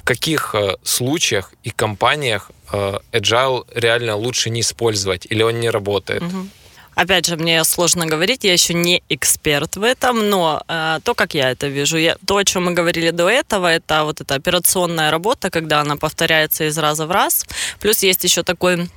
В 0.00 0.04
каких 0.04 0.54
э, 0.54 0.76
случаях 0.82 1.52
и 1.62 1.70
компаниях 1.70 2.50
э, 2.72 2.98
agile 3.12 3.64
реально 3.72 4.16
лучше 4.16 4.50
не 4.50 4.60
использовать 4.60 5.26
или 5.30 5.42
он 5.42 5.60
не 5.60 5.70
работает? 5.70 6.22
Угу. 6.22 6.48
Опять 6.94 7.26
же, 7.26 7.36
мне 7.36 7.64
сложно 7.64 8.06
говорить, 8.06 8.44
я 8.44 8.52
еще 8.52 8.74
не 8.74 9.02
эксперт 9.08 9.76
в 9.76 9.82
этом, 9.82 10.28
но 10.28 10.62
э, 10.68 10.98
то, 11.02 11.14
как 11.14 11.34
я 11.34 11.50
это 11.50 11.68
вижу, 11.68 11.96
я, 11.96 12.16
то, 12.26 12.36
о 12.36 12.44
чем 12.44 12.64
мы 12.66 12.72
говорили 12.72 13.10
до 13.10 13.30
этого, 13.30 13.66
это 13.66 14.04
вот 14.04 14.20
эта 14.20 14.34
операционная 14.34 15.10
работа, 15.10 15.50
когда 15.50 15.80
она 15.80 15.96
повторяется 15.96 16.64
из 16.68 16.76
раза 16.78 17.06
в 17.06 17.10
раз. 17.10 17.46
Плюс 17.80 18.02
есть 18.02 18.24
еще 18.24 18.42
такой 18.42 18.88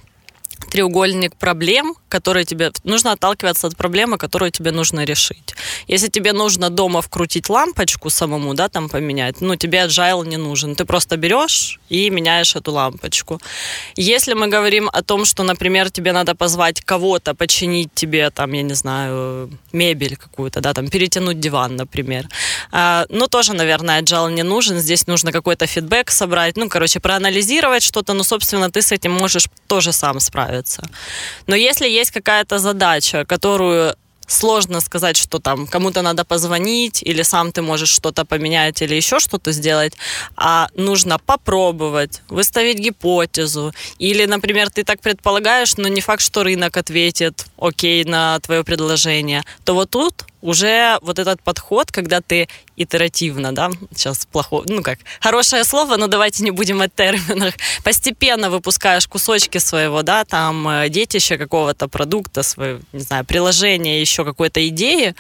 треугольник 0.72 1.36
проблем, 1.36 1.96
которые 2.10 2.46
тебе... 2.46 2.72
Нужно 2.84 3.12
отталкиваться 3.12 3.68
от 3.68 3.78
проблемы, 3.78 4.18
которую 4.18 4.52
тебе 4.52 4.72
нужно 4.72 5.06
решить. 5.06 5.56
Если 5.88 6.10
тебе 6.10 6.34
нужно 6.34 6.70
дома 6.70 7.02
вкрутить 7.02 7.50
лампочку 7.50 8.10
самому, 8.10 8.54
да, 8.54 8.68
там 8.68 8.90
поменять, 8.90 9.42
ну, 9.42 9.56
тебе 9.56 9.80
agile 9.80 10.28
не 10.28 10.38
нужен. 10.38 10.76
Ты 10.76 10.86
просто 10.86 11.18
берешь 11.18 11.80
и 11.90 12.10
меняешь 12.10 12.56
эту 12.56 12.72
лампочку. 12.72 13.40
Если 13.96 14.34
мы 14.34 14.48
говорим 14.48 14.90
о 14.92 15.02
том, 15.02 15.26
что, 15.26 15.44
например, 15.44 15.92
тебе 15.92 16.12
надо 16.12 16.36
позвать 16.36 16.82
кого-то 16.82 17.36
починить 17.36 17.94
тебе, 17.94 18.30
там, 18.30 18.54
я 18.54 18.64
не 18.64 18.76
знаю, 18.76 19.50
мебель 19.72 20.16
какую-то, 20.16 20.62
да, 20.62 20.74
там, 20.74 20.88
перетянуть 20.88 21.40
диван, 21.40 21.76
например. 21.76 22.28
А, 22.72 23.06
ну, 23.10 23.28
тоже, 23.28 23.54
наверное, 23.54 24.02
agile 24.02 24.32
не 24.32 24.44
нужен. 24.44 24.80
Здесь 24.80 25.08
нужно 25.08 25.32
какой-то 25.32 25.68
фидбэк 25.68 26.12
собрать, 26.12 26.58
ну, 26.58 26.70
короче, 26.70 27.00
проанализировать 27.00 27.84
что-то, 27.84 28.14
но, 28.14 28.24
собственно, 28.24 28.70
ты 28.70 28.82
с 28.82 28.92
этим 28.92 29.12
можешь 29.12 29.48
тоже 29.68 29.92
сам 29.92 30.20
справиться. 30.20 30.55
Но 31.48 31.56
если 31.56 31.88
есть 31.88 32.12
какая-то 32.12 32.60
задача, 32.60 33.26
которую 33.26 33.96
сложно 34.28 34.82
сказать, 34.82 35.18
что 35.18 35.40
там 35.40 35.68
кому-то 35.68 36.02
надо 36.02 36.24
позвонить, 36.24 37.04
или 37.04 37.24
сам 37.24 37.52
ты 37.52 37.62
можешь 37.62 37.90
что-то 37.90 38.26
поменять, 38.26 38.82
или 38.82 38.96
еще 38.96 39.20
что-то 39.20 39.52
сделать, 39.52 39.94
а 40.36 40.68
нужно 40.76 41.20
попробовать, 41.20 42.22
выставить 42.30 42.80
гипотезу, 42.80 43.74
или, 44.00 44.26
например, 44.26 44.70
ты 44.70 44.84
так 44.84 45.00
предполагаешь, 45.00 45.78
но 45.78 45.88
не 45.88 46.02
факт, 46.02 46.22
что 46.22 46.44
рынок 46.44 46.78
ответит 46.78 47.46
окей 47.60 48.04
на 48.04 48.40
твое 48.40 48.64
предложение, 48.64 49.44
то 49.64 49.74
вот 49.74 49.90
тут 49.90 50.26
уже 50.46 50.98
вот 51.02 51.20
этот 51.20 51.42
подход, 51.42 51.92
когда 51.92 52.22
ты 52.22 52.48
итеративно, 52.78 53.54
да, 53.54 53.72
сейчас 53.96 54.26
плохое, 54.26 54.66
ну 54.68 54.82
как, 54.84 55.00
хорошее 55.20 55.64
слово, 55.64 55.98
но 55.98 56.08
давайте 56.08 56.44
не 56.44 56.52
будем 56.52 56.82
о 56.82 56.88
терминах, 56.88 57.56
постепенно 57.84 58.50
выпускаешь 58.50 59.08
кусочки 59.08 59.58
своего, 59.58 60.04
да, 60.04 60.24
там, 60.26 60.68
э, 60.68 60.90
детища 60.90 61.38
какого-то 61.38 61.88
продукта, 61.88 62.44
своего, 62.44 62.80
не 62.94 63.00
знаю, 63.00 63.26
приложения, 63.26 64.02
еще 64.02 64.24
какой-то 64.24 64.68
идеи, 64.68 65.16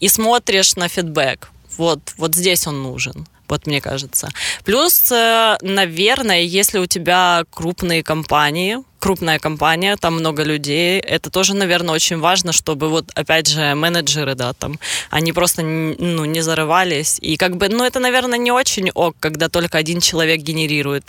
и 0.00 0.08
смотришь 0.08 0.76
на 0.76 0.88
фидбэк. 0.88 1.50
Вот, 1.76 2.00
вот 2.16 2.34
здесь 2.34 2.66
он 2.66 2.82
нужен 2.82 3.26
вот 3.48 3.66
мне 3.66 3.82
кажется. 3.82 4.30
Плюс, 4.64 5.12
э, 5.12 5.58
наверное, 5.60 6.40
если 6.40 6.78
у 6.78 6.86
тебя 6.86 7.44
крупные 7.50 8.02
компании, 8.02 8.78
крупная 9.02 9.40
компания, 9.40 9.96
там 9.96 10.14
много 10.14 10.44
людей, 10.44 11.00
это 11.00 11.28
тоже, 11.28 11.54
наверное, 11.54 11.92
очень 11.92 12.20
важно, 12.20 12.52
чтобы 12.52 12.88
вот, 12.88 13.10
опять 13.16 13.48
же, 13.48 13.74
менеджеры, 13.74 14.36
да, 14.36 14.52
там, 14.52 14.78
они 15.10 15.32
просто, 15.32 15.62
ну, 15.62 16.24
не 16.24 16.40
зарывались. 16.40 17.18
И 17.20 17.36
как 17.36 17.56
бы, 17.56 17.68
ну, 17.68 17.84
это, 17.84 17.98
наверное, 17.98 18.38
не 18.38 18.52
очень 18.52 18.90
ок, 18.94 19.16
когда 19.18 19.48
только 19.48 19.78
один 19.78 20.00
человек 20.00 20.40
генерирует 20.40 21.04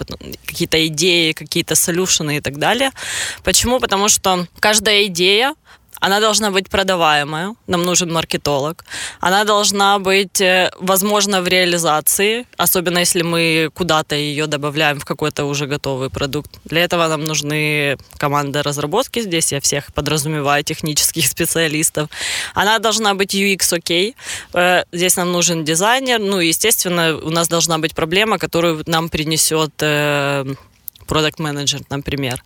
какие-то 0.48 0.88
идеи, 0.88 1.34
какие-то 1.34 1.76
солюшены 1.76 2.38
и 2.38 2.42
так 2.42 2.58
далее. 2.58 2.90
Почему? 3.44 3.80
Потому 3.80 4.10
что 4.10 4.48
каждая 4.60 5.06
идея, 5.06 5.54
она 6.04 6.20
должна 6.20 6.52
быть 6.52 6.70
продаваемая, 6.70 7.56
нам 7.68 7.86
нужен 7.86 8.12
маркетолог. 8.12 8.84
Она 9.22 9.46
должна 9.46 10.00
быть, 10.00 10.42
э, 10.42 10.70
возможно, 10.80 11.42
в 11.42 11.48
реализации, 11.48 12.46
особенно 12.58 13.00
если 13.00 13.24
мы 13.24 13.70
куда-то 13.74 14.16
ее 14.16 14.48
добавляем 14.48 15.00
в 15.00 15.06
какой-то 15.06 15.46
уже 15.46 15.66
готовый 15.66 16.10
продукт. 16.10 16.52
Для 16.66 16.84
этого 16.84 17.08
нам 17.08 17.26
нужны 17.26 17.98
команды 18.18 18.62
разработки, 18.62 19.22
здесь 19.22 19.54
я 19.54 19.60
всех 19.60 19.94
подразумеваю, 19.94 20.64
технических 20.66 21.26
специалистов. 21.36 22.10
Она 22.54 22.80
должна 22.80 23.14
быть 23.14 23.34
UX 23.34 23.74
окей, 23.74 24.16
okay. 24.52 24.86
здесь 24.92 25.16
нам 25.16 25.32
нужен 25.32 25.64
дизайнер, 25.64 26.20
ну 26.20 26.42
и, 26.42 26.48
естественно, 26.48 27.16
у 27.16 27.30
нас 27.30 27.48
должна 27.48 27.78
быть 27.78 27.96
проблема, 27.96 28.38
которую 28.40 28.84
нам 28.88 29.08
принесет 29.08 29.72
э, 29.80 30.54
менеджер, 31.40 31.82
например. 31.90 32.44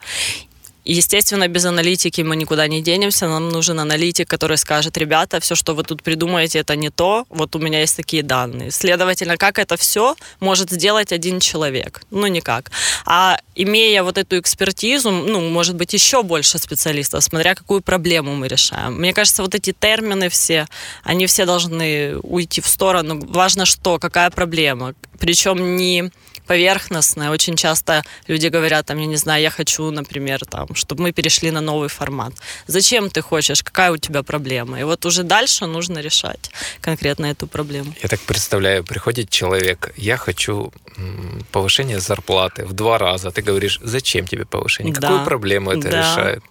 Естественно, 0.89 1.49
без 1.49 1.65
аналитики 1.65 2.21
мы 2.21 2.37
никуда 2.37 2.65
не 2.67 2.81
денемся. 2.81 3.27
Нам 3.27 3.49
нужен 3.49 3.77
аналитик, 3.77 4.29
который 4.29 4.57
скажет, 4.57 4.97
ребята, 4.97 5.41
все, 5.41 5.53
что 5.53 5.75
вы 5.75 5.83
тут 5.83 6.01
придумаете, 6.01 6.59
это 6.59 6.77
не 6.77 6.89
то. 6.89 7.25
Вот 7.27 7.57
у 7.57 7.59
меня 7.59 7.81
есть 7.81 7.97
такие 7.97 8.23
данные. 8.23 8.71
Следовательно, 8.71 9.35
как 9.35 9.59
это 9.59 9.75
все 9.75 10.15
может 10.39 10.71
сделать 10.71 11.11
один 11.11 11.41
человек? 11.41 12.03
Ну, 12.09 12.27
никак. 12.27 12.71
А 13.05 13.37
имея 13.53 14.01
вот 14.01 14.17
эту 14.17 14.39
экспертизу, 14.39 15.11
ну, 15.11 15.41
может 15.49 15.75
быть, 15.75 15.91
еще 15.91 16.23
больше 16.23 16.57
специалистов, 16.57 17.21
смотря 17.21 17.53
какую 17.53 17.81
проблему 17.81 18.33
мы 18.35 18.47
решаем. 18.47 18.93
Мне 18.93 19.13
кажется, 19.13 19.43
вот 19.43 19.55
эти 19.55 19.73
термины 19.73 20.29
все, 20.29 20.67
они 21.03 21.25
все 21.25 21.45
должны 21.45 22.17
уйти 22.19 22.61
в 22.61 22.67
сторону. 22.67 23.19
Важно 23.27 23.65
что, 23.65 23.99
какая 23.99 24.29
проблема. 24.29 24.93
Причем 25.19 25.75
не 25.75 26.11
поверхностное. 26.47 27.29
Очень 27.29 27.55
часто 27.55 28.03
люди 28.27 28.47
говорят, 28.47 28.85
там, 28.85 28.97
я 28.99 29.05
не 29.05 29.17
знаю, 29.17 29.41
я 29.41 29.49
хочу, 29.49 29.91
например, 29.91 30.39
там, 30.45 30.67
чтобы 30.75 31.03
мы 31.03 31.11
перешли 31.11 31.51
на 31.51 31.61
новый 31.61 31.89
формат. 31.89 32.33
Зачем 32.67 33.09
ты 33.09 33.21
хочешь? 33.21 33.63
Какая 33.63 33.91
у 33.91 33.97
тебя 33.97 34.23
проблема? 34.23 34.79
И 34.79 34.83
вот 34.83 35.05
уже 35.05 35.23
дальше 35.23 35.65
нужно 35.65 35.99
решать 35.99 36.51
конкретно 36.81 37.27
эту 37.27 37.47
проблему. 37.47 37.93
Я 38.01 38.09
так 38.09 38.19
представляю, 38.21 38.83
приходит 38.83 39.29
человек, 39.29 39.93
я 39.97 40.17
хочу 40.17 40.71
повышение 41.51 41.99
зарплаты 41.99 42.65
в 42.65 42.73
два 42.73 42.97
раза. 42.97 43.31
Ты 43.31 43.41
говоришь, 43.41 43.79
зачем 43.83 44.25
тебе 44.25 44.45
повышение? 44.45 44.93
Да. 44.93 45.01
Какую 45.01 45.25
проблему 45.25 45.71
это 45.71 45.89
да. 45.89 45.97
решает? 45.97 46.43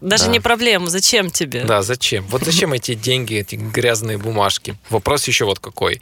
Даже 0.00 0.26
да. 0.26 0.30
не 0.30 0.40
проблему, 0.40 0.86
зачем 0.86 1.30
тебе? 1.30 1.64
Да, 1.64 1.82
зачем? 1.82 2.24
Вот 2.28 2.44
зачем 2.44 2.72
эти 2.72 2.94
деньги, 2.94 3.34
эти 3.34 3.56
грязные 3.56 4.16
бумажки? 4.16 4.76
Вопрос 4.90 5.28
еще 5.28 5.44
вот 5.44 5.58
какой. 5.58 6.00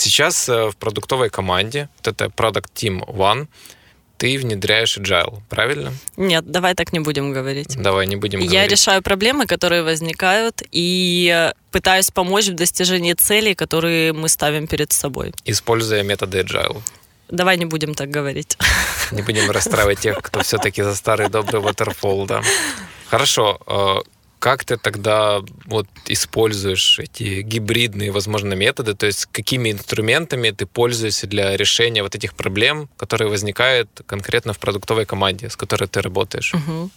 Сейчас 0.00 0.48
э, 0.48 0.70
в 0.70 0.76
продуктовой 0.76 1.28
команде, 1.28 1.90
вот 1.98 2.08
это 2.08 2.24
Product 2.34 2.68
Team 2.74 3.04
One, 3.06 3.48
ты 4.16 4.38
внедряешь 4.38 4.96
agile, 4.96 5.42
правильно? 5.50 5.92
Нет, 6.16 6.50
давай 6.50 6.74
так 6.74 6.94
не 6.94 7.00
будем 7.00 7.34
говорить. 7.34 7.76
Давай 7.76 8.06
не 8.06 8.16
будем 8.16 8.38
Я 8.38 8.46
говорить. 8.46 8.62
Я 8.62 8.66
решаю 8.66 9.02
проблемы, 9.02 9.44
которые 9.44 9.82
возникают, 9.82 10.62
и 10.72 11.52
пытаюсь 11.70 12.10
помочь 12.10 12.48
в 12.48 12.54
достижении 12.54 13.12
целей, 13.12 13.54
которые 13.54 14.14
мы 14.14 14.30
ставим 14.30 14.66
перед 14.66 14.90
собой. 14.90 15.34
Используя 15.44 16.02
методы 16.02 16.40
agile. 16.40 16.80
Давай 17.28 17.58
не 17.58 17.66
будем 17.66 17.94
так 17.94 18.08
говорить. 18.08 18.56
Не 19.10 19.20
будем 19.20 19.50
расстраивать 19.50 20.00
тех, 20.00 20.16
кто 20.22 20.40
все-таки 20.40 20.82
за 20.82 20.94
старый 20.94 21.28
добрый 21.28 21.60
waterfall, 21.60 22.26
да. 22.26 22.42
Хорошо. 23.10 24.02
Как 24.40 24.64
ты 24.64 24.78
тогда 24.78 25.40
вот 25.66 25.86
используешь 26.06 26.98
эти 26.98 27.42
гибридные, 27.42 28.10
возможно, 28.10 28.54
методы? 28.54 28.94
То 28.94 29.06
есть 29.06 29.26
какими 29.26 29.70
инструментами 29.70 30.50
ты 30.50 30.66
пользуешься 30.66 31.26
для 31.26 31.56
решения 31.56 32.02
вот 32.02 32.14
этих 32.14 32.34
проблем, 32.34 32.88
которые 32.96 33.28
возникают 33.28 33.88
конкретно 34.06 34.52
в 34.52 34.58
продуктовой 34.58 35.04
команде, 35.04 35.50
с 35.50 35.56
которой 35.56 35.88
ты 35.88 36.00
работаешь? 36.00 36.54
Угу. 36.54 36.90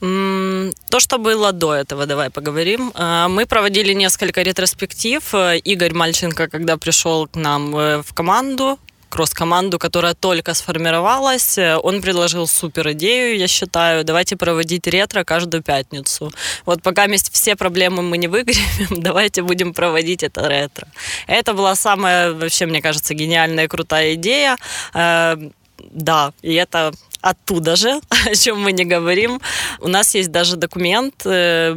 То, 0.00 1.00
что 1.00 1.18
было 1.18 1.52
до 1.52 1.74
этого, 1.74 2.06
давай 2.06 2.30
поговорим. 2.30 2.92
Э, 2.94 3.28
мы 3.28 3.46
проводили 3.46 3.94
несколько 3.94 4.42
ретроспектив. 4.42 5.34
Игорь 5.64 5.94
Мальченко, 5.94 6.48
когда 6.48 6.76
пришел 6.76 7.26
к 7.26 7.36
нам 7.36 7.76
э, 7.76 8.02
в 8.02 8.12
команду, 8.12 8.78
кросс-команду, 9.08 9.78
которая 9.78 10.14
только 10.14 10.54
сформировалась. 10.54 11.58
Он 11.58 12.02
предложил 12.02 12.46
супер 12.46 12.92
идею, 12.92 13.38
я 13.38 13.48
считаю. 13.48 14.04
Давайте 14.04 14.36
проводить 14.36 14.86
ретро 14.86 15.24
каждую 15.24 15.62
пятницу. 15.62 16.32
Вот 16.64 16.82
пока 16.82 17.06
вместе 17.06 17.30
все 17.32 17.56
проблемы 17.56 18.02
мы 18.02 18.18
не 18.18 18.28
выгребем, 18.28 19.02
давайте 19.02 19.42
будем 19.42 19.72
проводить 19.72 20.22
это 20.22 20.48
ретро. 20.48 20.88
Это 21.26 21.54
была 21.54 21.74
самая, 21.74 22.32
вообще, 22.32 22.66
мне 22.66 22.82
кажется, 22.82 23.14
гениальная, 23.14 23.68
крутая 23.68 24.14
идея. 24.14 24.56
Э, 24.94 25.36
да, 25.78 26.32
и 26.42 26.54
это 26.54 26.92
оттуда 27.20 27.76
же, 27.76 28.00
о 28.26 28.34
чем 28.34 28.60
мы 28.60 28.72
не 28.72 28.84
говорим. 28.84 29.40
У 29.80 29.88
нас 29.88 30.14
есть 30.14 30.30
даже 30.30 30.56
документ, 30.56 31.14
э, 31.24 31.74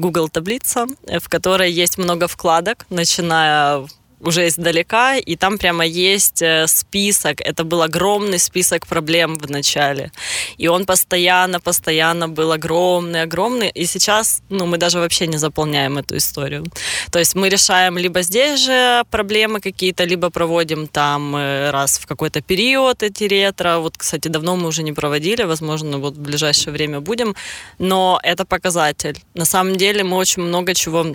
Google 0.00 0.28
таблица, 0.28 0.86
в 1.20 1.28
которой 1.28 1.70
есть 1.70 1.98
много 1.98 2.26
вкладок, 2.26 2.86
начиная 2.90 3.86
уже 4.22 4.46
издалека, 4.46 5.16
и 5.16 5.36
там 5.36 5.58
прямо 5.58 5.84
есть 5.84 6.42
э, 6.42 6.66
список. 6.68 7.40
Это 7.40 7.64
был 7.64 7.82
огромный 7.82 8.38
список 8.38 8.86
проблем 8.86 9.38
в 9.38 9.50
начале. 9.50 10.10
И 10.58 10.68
он 10.68 10.86
постоянно, 10.86 11.60
постоянно 11.60 12.28
был 12.28 12.52
огромный, 12.52 13.22
огромный. 13.22 13.70
И 13.70 13.86
сейчас, 13.86 14.42
ну, 14.48 14.66
мы 14.66 14.78
даже 14.78 14.98
вообще 14.98 15.26
не 15.26 15.38
заполняем 15.38 15.98
эту 15.98 16.16
историю. 16.16 16.64
То 17.10 17.18
есть 17.18 17.34
мы 17.34 17.48
решаем 17.48 17.98
либо 17.98 18.22
здесь 18.22 18.60
же 18.60 19.04
проблемы 19.10 19.60
какие-то, 19.60 20.04
либо 20.04 20.30
проводим 20.30 20.86
там 20.86 21.36
э, 21.36 21.70
раз 21.70 21.98
в 21.98 22.06
какой-то 22.06 22.40
период 22.40 23.02
эти 23.02 23.24
ретро. 23.24 23.78
Вот, 23.78 23.98
кстати, 23.98 24.28
давно 24.28 24.56
мы 24.56 24.68
уже 24.68 24.82
не 24.82 24.92
проводили, 24.92 25.42
возможно, 25.42 25.98
вот 25.98 26.14
в 26.14 26.20
ближайшее 26.20 26.72
время 26.72 27.00
будем. 27.00 27.34
Но 27.78 28.20
это 28.22 28.44
показатель. 28.44 29.18
На 29.34 29.44
самом 29.44 29.76
деле 29.76 30.04
мы 30.04 30.16
очень 30.16 30.42
много 30.42 30.74
чего 30.74 31.12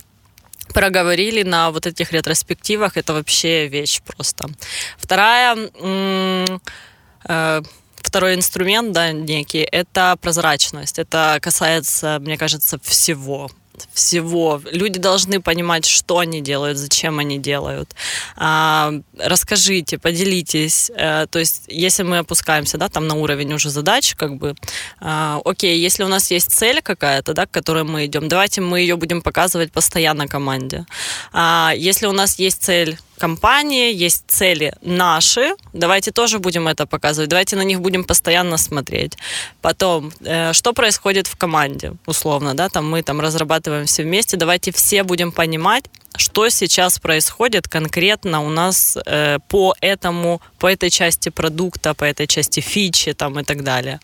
проговорили 0.74 1.44
на 1.44 1.72
вот 1.72 1.86
этих 1.86 2.12
ретроспективах. 2.12 2.98
Это 2.98 3.14
вообще 3.14 3.68
вещь 3.68 4.02
просто. 4.02 4.50
Вторая... 4.98 5.58
Э, 7.30 7.62
второй 7.96 8.36
инструмент, 8.36 8.94
да, 8.94 9.12
некий, 9.12 9.68
это 9.70 10.18
прозрачность. 10.22 10.98
Это 10.98 11.40
касается, 11.42 12.20
мне 12.22 12.38
кажется, 12.38 12.80
всего 12.82 13.50
всего. 13.94 14.62
Люди 14.72 15.00
должны 15.00 15.42
понимать, 15.42 15.86
что 15.86 16.20
они 16.20 16.42
делают, 16.42 16.78
зачем 16.78 17.20
они 17.20 17.38
делают. 17.38 17.96
А, 18.36 18.94
расскажите, 19.18 19.98
поделитесь. 19.98 20.92
А, 20.98 21.26
то 21.28 21.40
есть, 21.40 21.64
если 21.68 22.04
мы 22.04 22.20
опускаемся, 22.20 22.78
да, 22.78 22.90
там 22.90 23.08
на 23.08 23.16
уровень 23.16 23.54
уже 23.54 23.70
задач, 23.70 24.16
как 24.16 24.38
бы, 24.38 24.56
а, 25.00 25.42
окей, 25.46 25.80
если 25.80 26.04
у 26.04 26.08
нас 26.08 26.32
есть 26.32 26.52
цель 26.52 26.82
какая-то, 26.82 27.34
да, 27.34 27.46
к 27.46 27.52
которой 27.52 27.84
мы 27.84 28.06
идем, 28.06 28.28
давайте 28.28 28.62
мы 28.62 28.80
ее 28.82 28.96
будем 28.96 29.22
показывать 29.22 29.72
постоянно 29.72 30.28
команде. 30.28 30.86
А, 31.34 31.74
если 31.76 32.08
у 32.08 32.14
нас 32.14 32.40
есть 32.40 32.64
цель 32.64 32.98
компании, 33.18 33.94
есть 33.94 34.24
цели 34.28 34.74
наши, 34.82 35.56
давайте 35.74 36.12
тоже 36.12 36.40
будем 36.40 36.68
это 36.68 36.86
показывать, 36.86 37.30
давайте 37.30 37.56
на 37.56 37.64
них 37.64 37.82
будем 37.82 38.04
постоянно 38.04 38.58
смотреть. 38.58 39.18
Потом, 39.62 40.12
э, 40.22 40.54
что 40.54 40.74
происходит 40.74 41.28
в 41.28 41.36
команде, 41.36 41.94
условно, 42.06 42.54
да, 42.54 42.70
там 42.70 42.90
мы 42.90 43.04
там 43.04 43.20
разрабатываем 43.22 43.86
все 43.86 44.04
вместе, 44.04 44.38
давайте 44.38 44.72
все 44.72 45.04
будем 45.04 45.32
понимать, 45.32 45.86
что 46.18 46.50
сейчас 46.50 47.00
происходит 47.00 47.68
конкретно 47.68 48.42
у 48.46 48.50
нас 48.50 48.98
э, 49.06 49.40
по 49.50 49.76
этому, 49.82 50.42
по 50.60 50.68
этой 50.68 50.90
части 50.90 51.30
продукта, 51.30 51.94
по 51.94 52.06
этой 52.06 52.28
части 52.28 52.60
фичи 52.60 53.14
там 53.14 53.40
и 53.40 53.44
так 53.44 53.64
далее. 53.64 54.00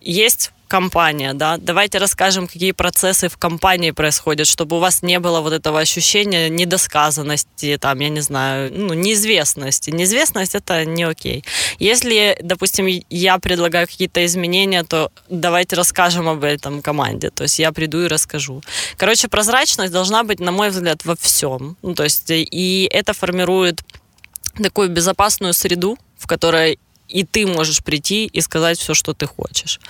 Есть 0.00 0.52
компания, 0.68 1.34
да, 1.34 1.56
давайте 1.56 1.98
расскажем, 1.98 2.46
какие 2.46 2.72
процессы 2.72 3.28
в 3.28 3.36
компании 3.36 3.90
происходят, 3.90 4.46
чтобы 4.46 4.76
у 4.76 4.78
вас 4.78 5.02
не 5.02 5.18
было 5.18 5.40
вот 5.40 5.52
этого 5.52 5.80
ощущения 5.80 6.48
недосказанности, 6.48 7.78
там, 7.80 7.98
я 7.98 8.08
не 8.10 8.20
знаю, 8.20 8.70
ну, 8.72 8.94
неизвестности. 8.94 9.90
Неизвестность 9.90 10.54
это 10.54 10.84
не 10.84 11.04
окей. 11.04 11.44
Если, 11.78 12.38
допустим, 12.42 12.86
я 13.10 13.38
предлагаю 13.38 13.86
какие-то 13.86 14.24
изменения, 14.26 14.84
то 14.84 15.10
давайте 15.28 15.76
расскажем 15.76 16.28
об 16.28 16.44
этом 16.44 16.82
команде, 16.82 17.30
то 17.30 17.44
есть 17.44 17.58
я 17.58 17.72
приду 17.72 18.02
и 18.02 18.08
расскажу. 18.08 18.62
Короче, 18.96 19.28
прозрачность 19.28 19.92
должна 19.92 20.22
быть, 20.22 20.40
на 20.40 20.52
мой 20.52 20.70
взгляд, 20.70 21.04
во 21.04 21.16
всем. 21.16 21.76
Ну, 21.82 21.94
то 21.94 22.04
есть 22.04 22.24
и 22.28 22.88
это 22.92 23.14
формирует 23.14 23.80
такую 24.62 24.90
безопасную 24.90 25.54
среду, 25.54 25.98
в 26.18 26.26
которой 26.26 26.78
и 27.08 27.24
ты 27.24 27.46
можешь 27.46 27.82
прийти 27.82 28.26
и 28.26 28.40
сказать 28.40 28.78
все, 28.78 28.94
что 28.94 29.14
ты 29.14 29.26
хочешь. 29.26 29.80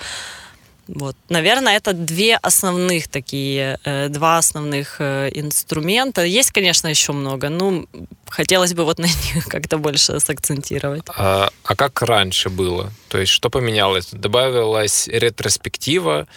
Вот. 0.95 1.15
Наверное, 1.29 1.77
это 1.77 1.93
две 1.93 2.35
основных 2.35 3.07
такие, 3.07 3.79
э, 3.83 4.09
два 4.09 4.39
основных 4.39 4.95
э, 4.99 5.29
инструмента. 5.33 6.23
Есть, 6.23 6.51
конечно, 6.51 6.87
еще 6.87 7.13
много, 7.13 7.49
но 7.49 7.85
хотелось 8.27 8.73
бы 8.73 8.83
вот 8.85 8.97
на 8.97 9.05
них 9.05 9.45
как-то 9.47 9.77
больше 9.77 10.19
сакцентировать. 10.19 11.03
А, 11.15 11.49
а 11.63 11.75
как 11.75 12.01
раньше 12.01 12.49
было? 12.49 12.91
То 13.07 13.19
есть 13.19 13.31
что 13.31 13.51
поменялось? 13.51 14.07
Добавилась 14.11 15.07
ретроспектива, 15.07 16.27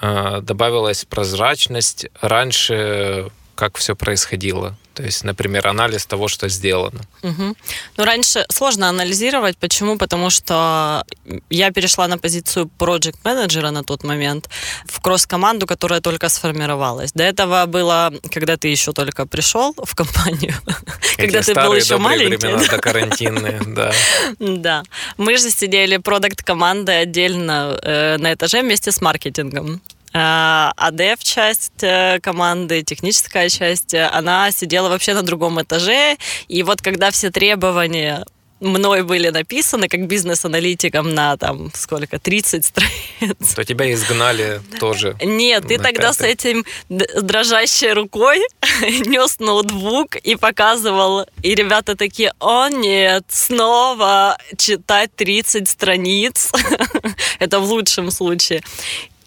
э, 0.00 0.40
добавилась 0.42 1.04
прозрачность. 1.04 2.06
Раньше 2.22 3.30
как 3.54 3.76
все 3.76 3.94
происходило? 3.94 4.76
То 4.98 5.04
есть, 5.04 5.24
например, 5.24 5.68
анализ 5.68 6.06
того, 6.06 6.26
что 6.26 6.48
сделано. 6.48 7.00
Угу. 7.22 7.54
Ну, 7.96 8.04
раньше 8.04 8.44
сложно 8.50 8.88
анализировать. 8.88 9.56
Почему? 9.56 9.96
Потому 9.96 10.30
что 10.30 11.04
я 11.50 11.70
перешла 11.70 12.08
на 12.08 12.18
позицию 12.18 12.66
проект 12.66 13.24
менеджера 13.24 13.70
на 13.70 13.84
тот 13.84 14.04
момент 14.04 14.48
в 14.86 15.00
кросс-команду, 15.00 15.66
которая 15.66 16.00
только 16.00 16.28
сформировалась. 16.28 17.12
До 17.12 17.22
этого 17.22 17.66
было, 17.66 18.12
когда 18.34 18.56
ты 18.56 18.72
еще 18.72 18.92
только 18.92 19.24
пришел 19.24 19.72
в 19.76 19.94
компанию, 19.94 20.54
когда 21.16 21.42
ты 21.42 21.54
был 21.54 21.74
еще 21.74 21.98
маленький. 21.98 22.46
времена 22.46 22.78
карантинные, 22.78 23.60
да. 23.66 23.92
Да. 24.40 24.82
Мы 25.16 25.38
же 25.38 25.50
сидели 25.50 25.98
продукт 25.98 26.42
командой 26.42 27.02
отдельно 27.02 27.78
э, 27.82 28.16
на 28.18 28.34
этаже 28.34 28.62
вместе 28.62 28.90
с 28.90 29.00
маркетингом. 29.00 29.80
А, 30.12 30.72
а 30.76 30.90
дев-часть 30.90 31.82
э, 31.82 32.18
команды, 32.20 32.82
техническая 32.82 33.48
часть, 33.48 33.94
э, 33.94 34.06
она 34.06 34.50
сидела 34.50 34.88
вообще 34.88 35.14
на 35.14 35.22
другом 35.22 35.60
этаже. 35.60 36.16
И 36.48 36.62
вот 36.62 36.80
когда 36.80 37.10
все 37.10 37.30
требования 37.30 38.24
мной 38.60 39.02
были 39.02 39.28
написаны 39.28 39.88
как 39.88 40.06
бизнес-аналитиком 40.06 41.14
на 41.14 41.36
там 41.36 41.70
сколько, 41.74 42.18
30 42.18 42.64
страниц. 42.64 43.54
То 43.54 43.64
тебя 43.64 43.92
изгнали 43.92 44.60
тоже. 44.80 45.16
Нет, 45.22 45.68
ты 45.68 45.78
тогда 45.78 46.12
с 46.12 46.20
этим 46.20 46.64
дрожащей 46.88 47.92
рукой 47.92 48.38
нес 49.06 49.38
ноутбук 49.38 50.16
и 50.16 50.36
показывал, 50.36 51.26
и 51.42 51.54
ребята 51.54 51.96
такие, 51.96 52.32
о 52.40 52.68
нет, 52.68 53.24
снова 53.28 54.38
читать 54.56 55.14
30 55.14 55.68
страниц. 55.68 56.50
Это 57.38 57.60
в 57.60 57.70
лучшем 57.70 58.10
случае. 58.10 58.62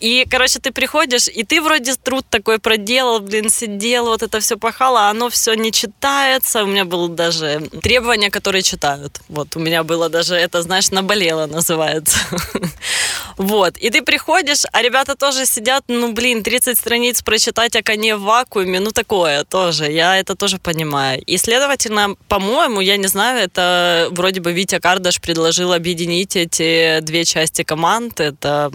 И, 0.02 0.26
короче, 0.28 0.60
ты 0.60 0.72
приходишь, 0.72 1.28
и 1.28 1.44
ты 1.44 1.62
вроде 1.62 1.94
труд 1.96 2.26
такой 2.28 2.58
проделал, 2.58 3.20
блин, 3.20 3.50
сидел, 3.50 4.06
вот 4.06 4.24
это 4.24 4.40
все 4.40 4.58
пахало, 4.58 5.08
а 5.08 5.12
оно 5.12 5.30
все 5.30 5.54
не 5.54 5.72
читается. 5.72 6.64
У 6.64 6.68
меня 6.68 6.86
было 6.86 7.08
даже 7.08 7.62
требования, 7.84 8.32
которые 8.32 8.64
читают. 8.64 9.22
Вот, 9.30 9.56
у 9.56 9.60
меня 9.60 9.84
было 9.84 10.10
даже, 10.10 10.36
это, 10.36 10.64
знаешь, 10.64 10.90
наболело 10.90 11.46
называется. 11.46 12.18
Вот, 13.38 13.78
и 13.78 13.90
ты 13.90 14.02
приходишь, 14.02 14.64
а 14.72 14.82
ребята 14.82 15.16
тоже 15.16 15.46
сидят, 15.46 15.84
ну, 15.88 16.14
блин, 16.14 16.44
30 16.44 16.78
страниц 16.78 17.22
прочитать 17.22 17.76
о 17.76 17.84
коне 17.84 18.16
в 18.16 18.22
вакууме, 18.22 18.80
ну, 18.80 18.92
такое 18.92 19.44
тоже, 19.44 19.92
я 19.92 20.18
это 20.18 20.36
тоже 20.36 20.58
понимаю. 20.58 21.22
И, 21.26 21.38
следовательно, 21.38 22.16
по-моему, 22.28 22.82
я 22.82 22.98
не 22.98 23.08
знаю, 23.08 23.44
это 23.44 24.08
вроде 24.12 24.42
бы 24.42 24.54
Витя 24.54 24.80
Кардаш 24.80 25.22
предложил 25.22 25.74
объединить 25.74 26.36
эти 26.36 27.00
две 27.02 27.26
части 27.26 27.64
команд, 27.64 28.20
это 28.20 28.72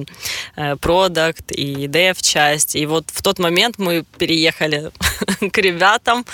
э, 0.57 0.77
продукт 0.77 1.53
и 1.53 1.87
dev 1.87 2.17
часть, 2.21 2.77
и 2.77 2.87
вот 2.87 3.05
в 3.13 3.23
тот 3.23 3.39
момент 3.39 3.79
мы 3.79 4.05
переехали 4.19 4.91
к 5.53 5.59
ребятам, 5.59 6.25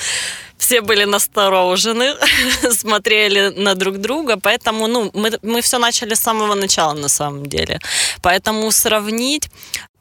все 0.63 0.81
были 0.81 1.05
насторожены, 1.05 2.15
смотрели 2.71 3.53
на 3.57 3.75
друг 3.75 3.99
друга, 3.99 4.37
поэтому 4.37 4.87
ну, 4.87 5.11
мы, 5.15 5.31
мы 5.43 5.61
все 5.61 5.79
начали 5.79 6.15
с 6.15 6.21
самого 6.21 6.55
начала 6.55 6.95
на 6.95 7.09
самом 7.09 7.47
деле. 7.47 7.81
Поэтому 8.23 8.71
сравнить 8.71 9.51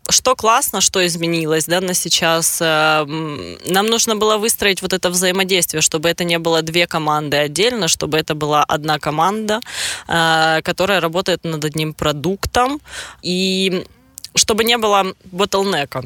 что 0.10 0.36
классно, 0.36 0.82
что 0.82 1.00
изменилось 1.06 1.66
да, 1.66 1.82
на 1.82 1.94
сейчас. 1.94 2.60
Э, 2.62 3.06
нам 3.66 3.88
нужно 3.88 4.16
было 4.16 4.38
выстроить 4.38 4.82
вот 4.82 4.94
это 4.94 5.10
взаимодействие, 5.10 5.82
чтобы 5.82 6.10
это 6.10 6.26
не 6.26 6.38
было 6.40 6.62
две 6.62 6.86
команды 6.86 7.38
отдельно, 7.38 7.88
чтобы 7.88 8.18
это 8.18 8.36
была 8.36 8.64
одна 8.64 9.00
команда, 9.00 9.60
э, 10.08 10.62
которая 10.64 11.00
работает 11.00 11.44
над 11.44 11.66
одним 11.66 11.94
продуктом, 11.94 12.82
и 13.24 13.84
чтобы 14.36 14.64
не 14.64 14.78
было 14.78 15.06
ботлнека. 15.32 16.04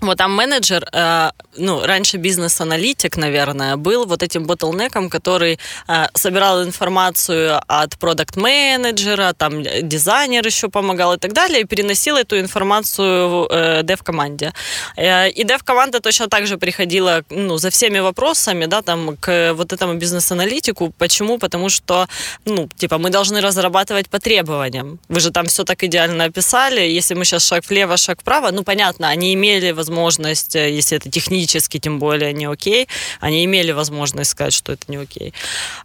Вот 0.00 0.18
там 0.18 0.34
менеджер, 0.34 0.86
э, 0.92 1.30
ну, 1.56 1.86
раньше 1.86 2.18
бизнес-аналитик, 2.18 3.16
наверное, 3.16 3.76
был 3.76 4.04
вот 4.04 4.22
этим 4.22 4.44
ботлнеком, 4.44 5.08
который 5.08 5.58
э, 5.88 6.06
собирал 6.14 6.62
информацию 6.62 7.58
от 7.66 7.98
продукт-менеджера, 7.98 9.32
там 9.32 9.62
дизайнер 9.62 10.46
еще 10.46 10.68
помогал 10.68 11.14
и 11.14 11.18
так 11.18 11.32
далее, 11.32 11.60
и 11.60 11.64
переносил 11.64 12.16
эту 12.16 12.38
информацию 12.38 13.48
э, 13.50 13.82
дев-команде. 13.84 14.52
Э, 14.96 15.30
и 15.30 15.44
дев-команда 15.44 16.00
точно 16.00 16.28
так 16.28 16.46
же 16.46 16.58
приходила 16.58 17.22
ну, 17.30 17.56
за 17.56 17.70
всеми 17.70 18.00
вопросами, 18.00 18.66
да, 18.66 18.82
там, 18.82 19.16
к 19.16 19.54
вот 19.54 19.72
этому 19.72 19.94
бизнес-аналитику. 19.94 20.92
Почему? 20.98 21.38
Потому 21.38 21.70
что, 21.70 22.06
ну, 22.44 22.68
типа, 22.76 22.98
мы 22.98 23.08
должны 23.08 23.40
разрабатывать 23.40 24.10
по 24.10 24.18
требованиям. 24.18 24.98
Вы 25.08 25.20
же 25.20 25.30
там 25.30 25.46
все 25.46 25.64
так 25.64 25.82
идеально 25.82 26.24
описали, 26.24 26.80
если 26.80 27.14
мы 27.14 27.24
сейчас 27.24 27.46
шаг 27.46 27.64
влево, 27.70 27.96
шаг 27.96 28.20
вправо, 28.20 28.50
ну, 28.52 28.62
понятно, 28.62 29.08
они 29.08 29.32
имели 29.32 29.72
возможность 29.72 29.85
возможность, 29.86 30.56
э, 30.56 30.70
если 30.70 30.96
это 30.96 31.10
технически 31.10 31.78
тем 31.78 31.98
более 31.98 32.32
не 32.32 32.46
окей, 32.46 32.88
они 33.20 33.44
имели 33.44 33.72
возможность 33.72 34.30
сказать, 34.30 34.52
что 34.52 34.72
это 34.72 34.84
не 34.88 34.96
окей. 34.96 35.32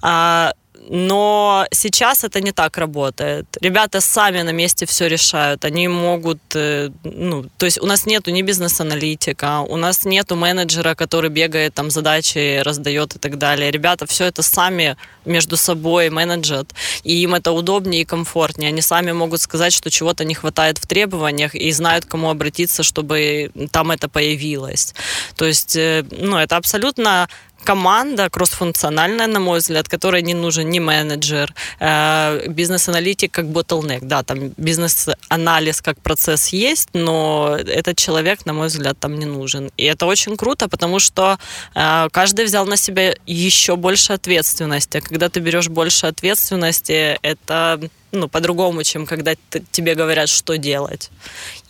А 0.02 0.54
но 0.90 1.66
сейчас 1.72 2.24
это 2.24 2.42
не 2.42 2.52
так 2.52 2.78
работает. 2.78 3.46
Ребята 3.62 4.02
сами 4.02 4.42
на 4.42 4.52
месте 4.52 4.86
все 4.86 5.08
решают. 5.08 5.66
Они 5.66 5.88
могут, 5.88 6.40
э, 6.56 6.90
ну, 7.04 7.46
то 7.58 7.66
есть 7.66 7.82
у 7.82 7.86
нас 7.86 8.06
нету 8.06 8.32
ни 8.32 8.42
бизнес-аналитика, 8.42 9.62
у 9.62 9.78
нас 9.78 10.06
нету 10.06 10.36
менеджера, 10.36 10.96
который 10.96 11.30
бегает 11.30 11.74
там 11.74 11.92
задачи, 11.92 12.62
раздает 12.64 13.16
и 13.16 13.20
так 13.20 13.38
далее. 13.38 13.72
Ребята 13.72 14.06
все 14.06 14.26
это 14.26 14.44
сами 14.44 14.98
между 15.26 15.58
собой 15.58 16.10
менеджат, 16.10 16.74
и 17.04 17.22
им 17.24 17.36
это 17.36 17.52
удобнее 17.52 18.02
и 18.02 18.06
комфортнее. 18.06 18.70
Они 18.70 18.82
сами 18.82 19.12
могут 19.12 19.42
сказать, 19.42 19.74
что 19.74 19.90
чего-то 19.90 20.26
не 20.26 20.34
хватает 20.34 20.78
в 20.78 20.88
требованиях 20.88 21.56
и 21.56 21.72
знают, 21.72 22.06
к 22.06 22.10
кому 22.10 22.30
обратиться, 22.30 22.84
чтобы 22.84 23.52
там 23.72 23.92
это 23.92 24.10
появилось. 24.10 24.94
То 25.36 25.46
есть, 25.46 25.76
э, 25.76 26.04
ну, 26.12 26.38
это 26.38 26.58
абсолютно 26.58 27.30
команда 27.64 28.30
кроссфункциональная, 28.30 29.28
на 29.28 29.40
мой 29.40 29.60
взгляд, 29.60 29.88
которой 29.88 30.22
не 30.22 30.34
нужен 30.34 30.70
ни 30.70 30.80
менеджер, 30.80 31.54
э, 31.80 32.48
бизнес-аналитик 32.48 33.32
как 33.32 33.46
bottleneck. 33.46 34.00
Да, 34.02 34.24
там 34.24 34.50
бизнес-анализ 34.58 35.82
как 35.82 36.00
процесс 36.02 36.48
есть, 36.54 36.90
но 36.94 37.58
этот 37.58 37.98
человек, 37.98 38.46
на 38.46 38.54
мой 38.54 38.68
взгляд, 38.68 38.98
там 39.00 39.20
не 39.20 39.26
нужен. 39.26 39.72
И 39.78 39.86
это 39.86 40.06
очень 40.06 40.38
круто, 40.38 40.68
потому 40.68 41.00
что 41.00 41.38
э, 41.76 42.08
каждый 42.12 42.46
взял 42.46 42.66
на 42.66 42.78
себя 42.78 43.14
еще 43.28 43.76
больше 43.76 44.14
ответственности. 44.14 44.98
А 44.98 45.02
когда 45.02 45.30
ты 45.30 45.40
берешь 45.40 45.70
больше 45.70 46.08
ответственности, 46.08 47.18
это 47.22 47.80
ну, 48.12 48.28
по-другому, 48.28 48.84
чем 48.84 49.06
когда 49.06 49.34
тебе 49.72 49.96
говорят, 49.96 50.30
что 50.30 50.58
делать. 50.58 51.10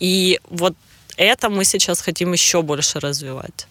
И 0.00 0.40
вот 0.50 0.74
это 1.16 1.48
мы 1.48 1.64
сейчас 1.64 2.00
хотим 2.00 2.32
еще 2.32 2.62
больше 2.62 3.00
развивать. 3.00 3.66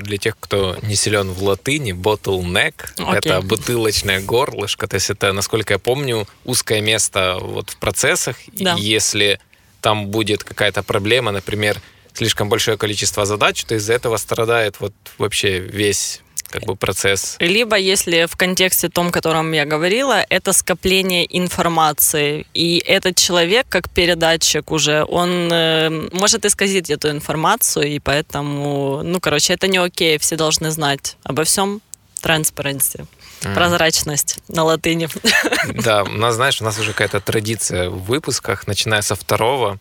Для 0.00 0.18
тех, 0.18 0.36
кто 0.38 0.76
не 0.82 0.94
силен 0.94 1.30
в 1.30 1.42
латыни, 1.42 1.92
bottleneck 1.92 2.74
okay. 2.96 3.16
это 3.16 3.40
бутылочное 3.40 4.20
горлышко. 4.20 4.86
То 4.86 4.94
есть 4.94 5.10
это, 5.10 5.32
насколько 5.32 5.74
я 5.74 5.78
помню, 5.78 6.26
узкое 6.44 6.80
место 6.80 7.38
вот 7.40 7.70
в 7.70 7.76
процессах. 7.76 8.36
Да. 8.52 8.74
И 8.74 8.82
если 8.82 9.40
там 9.80 10.06
будет 10.06 10.44
какая-то 10.44 10.82
проблема, 10.82 11.32
например, 11.32 11.80
слишком 12.12 12.48
большое 12.48 12.78
количество 12.78 13.24
задач, 13.24 13.64
то 13.64 13.74
из-за 13.74 13.94
этого 13.94 14.16
страдает 14.16 14.76
вот 14.78 14.94
вообще 15.18 15.58
весь 15.58 16.20
как 16.52 16.64
бы 16.64 16.76
процесс. 16.76 17.36
Либо, 17.40 17.76
если 17.76 18.26
в 18.26 18.36
контексте 18.36 18.88
том, 18.88 19.08
о 19.08 19.10
котором 19.10 19.50
я 19.52 19.64
говорила, 19.64 20.24
это 20.28 20.52
скопление 20.52 21.26
информации. 21.38 22.46
И 22.54 22.78
этот 22.86 23.16
человек, 23.16 23.66
как 23.68 23.88
передатчик 23.90 24.70
уже, 24.70 25.04
он 25.04 25.52
э, 25.52 25.90
может 26.12 26.44
исказить 26.44 26.90
эту 26.90 27.10
информацию, 27.10 27.86
и 27.88 27.98
поэтому, 27.98 29.02
ну, 29.02 29.18
короче, 29.20 29.54
это 29.54 29.66
не 29.66 29.78
окей, 29.78 30.18
все 30.18 30.36
должны 30.36 30.70
знать 30.70 31.16
обо 31.24 31.42
всем. 31.44 31.80
Transparency. 32.22 33.06
Mm. 33.40 33.54
Прозрачность 33.54 34.38
на 34.46 34.62
латыни. 34.62 35.08
Да, 35.82 36.04
у 36.04 36.18
нас, 36.18 36.36
знаешь, 36.36 36.60
у 36.60 36.64
нас 36.64 36.78
уже 36.78 36.92
какая-то 36.92 37.20
традиция 37.20 37.90
в 37.90 38.04
выпусках, 38.04 38.68
начиная 38.68 39.02
со 39.02 39.16
второго, 39.16 39.78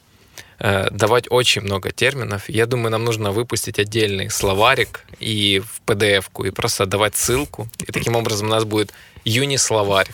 давать 0.91 1.25
очень 1.29 1.61
много 1.61 1.91
терминов. 1.91 2.47
Я 2.47 2.67
думаю, 2.67 2.91
нам 2.91 3.03
нужно 3.03 3.31
выпустить 3.31 3.79
отдельный 3.79 4.29
словарик 4.29 5.05
и 5.19 5.59
в 5.59 5.81
PDF-ку, 5.87 6.45
и 6.45 6.51
просто 6.51 6.85
давать 6.85 7.15
ссылку. 7.15 7.67
И 7.79 7.91
таким 7.91 8.15
образом 8.15 8.47
у 8.47 8.51
нас 8.51 8.63
будет 8.63 8.93
юни-словарь. 9.25 10.09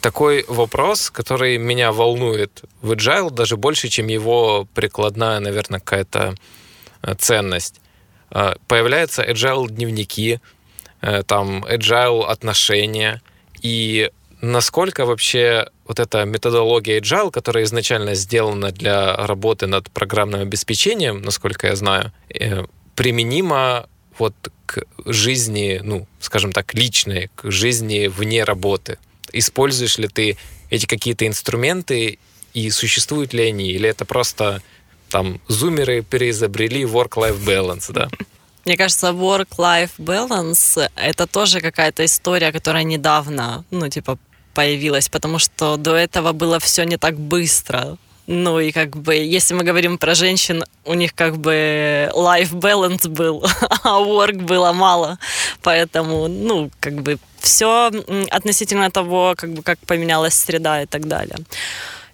Такой 0.00 0.44
вопрос, 0.48 1.10
который 1.10 1.58
меня 1.58 1.90
волнует 1.90 2.62
в 2.80 2.92
Agile 2.92 3.30
даже 3.30 3.56
больше, 3.56 3.88
чем 3.88 4.06
его 4.06 4.68
прикладная, 4.72 5.40
наверное, 5.40 5.80
какая-то 5.80 6.34
э, 7.02 7.14
ценность. 7.18 7.80
Э, 8.30 8.54
появляются 8.68 9.22
Agile 9.22 9.68
дневники, 9.68 10.40
там 11.26 11.64
Agile 11.64 12.26
отношения, 12.26 13.22
и 13.62 14.10
насколько 14.40 15.04
вообще 15.04 15.68
вот 15.86 16.00
эта 16.00 16.24
методология 16.24 17.00
Agile, 17.00 17.30
которая 17.30 17.64
изначально 17.64 18.14
сделана 18.14 18.70
для 18.70 19.16
работы 19.16 19.66
над 19.66 19.90
программным 19.90 20.42
обеспечением, 20.42 21.22
насколько 21.22 21.66
я 21.66 21.76
знаю, 21.76 22.12
э, 22.28 22.64
применима 22.94 23.88
вот 24.18 24.34
к 24.66 24.84
жизни, 25.06 25.80
ну, 25.82 26.06
скажем 26.20 26.52
так, 26.52 26.74
личной, 26.74 27.30
к 27.34 27.50
жизни 27.50 28.06
вне 28.06 28.44
работы. 28.44 28.98
Используешь 29.32 29.98
ли 29.98 30.08
ты 30.08 30.36
эти 30.70 30.86
какие-то 30.86 31.26
инструменты 31.26 32.18
и 32.52 32.70
существуют 32.70 33.32
ли 33.32 33.44
они, 33.44 33.70
или 33.70 33.88
это 33.88 34.04
просто 34.04 34.62
там 35.08 35.40
зумеры 35.48 36.02
переизобрели 36.02 36.84
work-life 36.84 37.44
balance, 37.44 37.92
да? 37.92 38.08
Мне 38.64 38.76
кажется, 38.76 39.08
work-life 39.08 39.92
balance— 39.98 40.88
это 40.96 41.26
тоже 41.26 41.60
какая-то 41.60 42.04
история, 42.04 42.52
которая 42.52 42.84
недавно, 42.84 43.64
ну, 43.70 43.88
типа, 43.88 44.18
появилась, 44.54 45.08
потому 45.08 45.38
что 45.38 45.76
до 45.76 45.94
этого 45.96 46.32
было 46.32 46.58
все 46.58 46.84
не 46.84 46.96
так 46.96 47.18
быстро. 47.18 47.96
Ну 48.26 48.60
и 48.60 48.70
как 48.70 48.96
бы, 48.96 49.16
если 49.16 49.54
мы 49.54 49.64
говорим 49.64 49.98
про 49.98 50.14
женщин, 50.14 50.64
у 50.84 50.94
них 50.94 51.14
как 51.14 51.36
бы 51.38 52.08
life 52.14 52.52
balance 52.52 53.08
был, 53.08 53.44
а 53.82 54.00
work 54.00 54.42
было 54.42 54.72
мало. 54.72 55.18
Поэтому, 55.62 56.28
ну, 56.28 56.70
как 56.78 56.94
бы 57.02 57.18
все 57.40 57.90
относительно 58.30 58.90
того, 58.90 59.34
как 59.36 59.52
бы 59.52 59.62
как 59.62 59.78
поменялась 59.80 60.34
среда 60.34 60.82
и 60.82 60.86
так 60.86 61.08
далее. 61.08 61.38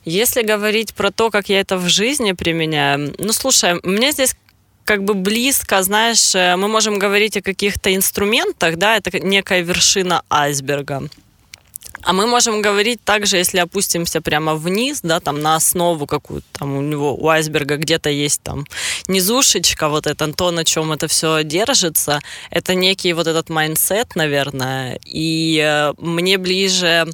Если 0.07 0.42
говорить 0.42 0.94
про 0.94 1.11
то, 1.11 1.31
как 1.31 1.49
я 1.49 1.61
это 1.61 1.77
в 1.77 1.88
жизни 1.88 2.33
применяю, 2.33 3.14
ну, 3.18 3.33
слушай, 3.33 3.75
мне 3.83 4.12
здесь 4.12 4.37
как 4.85 5.03
бы 5.03 5.14
близко, 5.14 5.83
знаешь, 5.83 6.35
э, 6.35 6.57
мы 6.57 6.68
можем 6.68 6.99
говорить 6.99 7.37
о 7.37 7.42
каких-то 7.42 7.94
инструментах, 7.94 8.77
да, 8.77 8.96
это 8.96 9.18
некая 9.18 9.61
вершина 9.61 10.22
айсберга. 10.31 11.09
А 12.07 12.12
мы 12.12 12.29
можем 12.29 12.62
говорить 12.62 13.03
также, 13.05 13.37
если 13.37 13.59
опустимся 13.59 14.21
прямо 14.21 14.55
вниз, 14.55 15.01
да, 15.03 15.19
там 15.19 15.40
на 15.40 15.57
основу 15.57 16.07
какую-то, 16.07 16.47
там 16.53 16.77
у 16.77 16.81
него, 16.81 17.16
у 17.16 17.29
айсберга 17.29 17.77
где-то 17.79 18.11
есть 18.11 18.42
там 18.42 18.64
низушечка, 19.09 19.88
вот 19.88 20.07
это 20.07 20.33
то, 20.33 20.53
на 20.53 20.64
чем 20.64 20.92
это 20.92 21.09
все 21.09 21.42
держится, 21.42 22.21
это 22.51 22.77
некий 22.77 23.12
вот 23.12 23.27
этот 23.27 23.49
mindset, 23.49 24.15
наверное, 24.14 25.01
и 25.05 25.61
э, 25.61 25.95
мне 25.99 26.38
ближе 26.38 27.07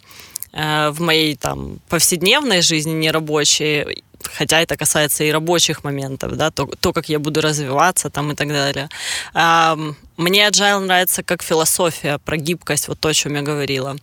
э, 0.52 0.90
в 0.90 1.00
моей 1.00 1.37
там 1.37 1.78
повседневной 1.88 2.61
жизни, 2.61 2.92
нерабочей, 2.92 4.05
хотя 4.37 4.61
это 4.61 4.76
касается 4.76 5.24
и 5.24 5.33
рабочих 5.33 5.85
моментов, 5.85 6.37
да, 6.37 6.50
то, 6.50 6.66
то 6.66 6.92
как 6.92 7.09
я 7.09 7.18
буду 7.18 7.40
развиваться 7.40 8.11
там 8.11 8.33
и 8.33 8.35
так 8.35 8.48
далее. 8.48 8.90
Мне 10.18 10.46
agile 10.46 10.81
нравится 10.81 11.22
как 11.22 11.42
философия 11.42 12.18
про 12.18 12.37
гибкость, 12.37 12.88
вот 12.88 13.00
то, 13.00 13.09
о 13.09 13.14
чем 13.14 13.37
я 13.37 13.42
говорила 13.42 13.96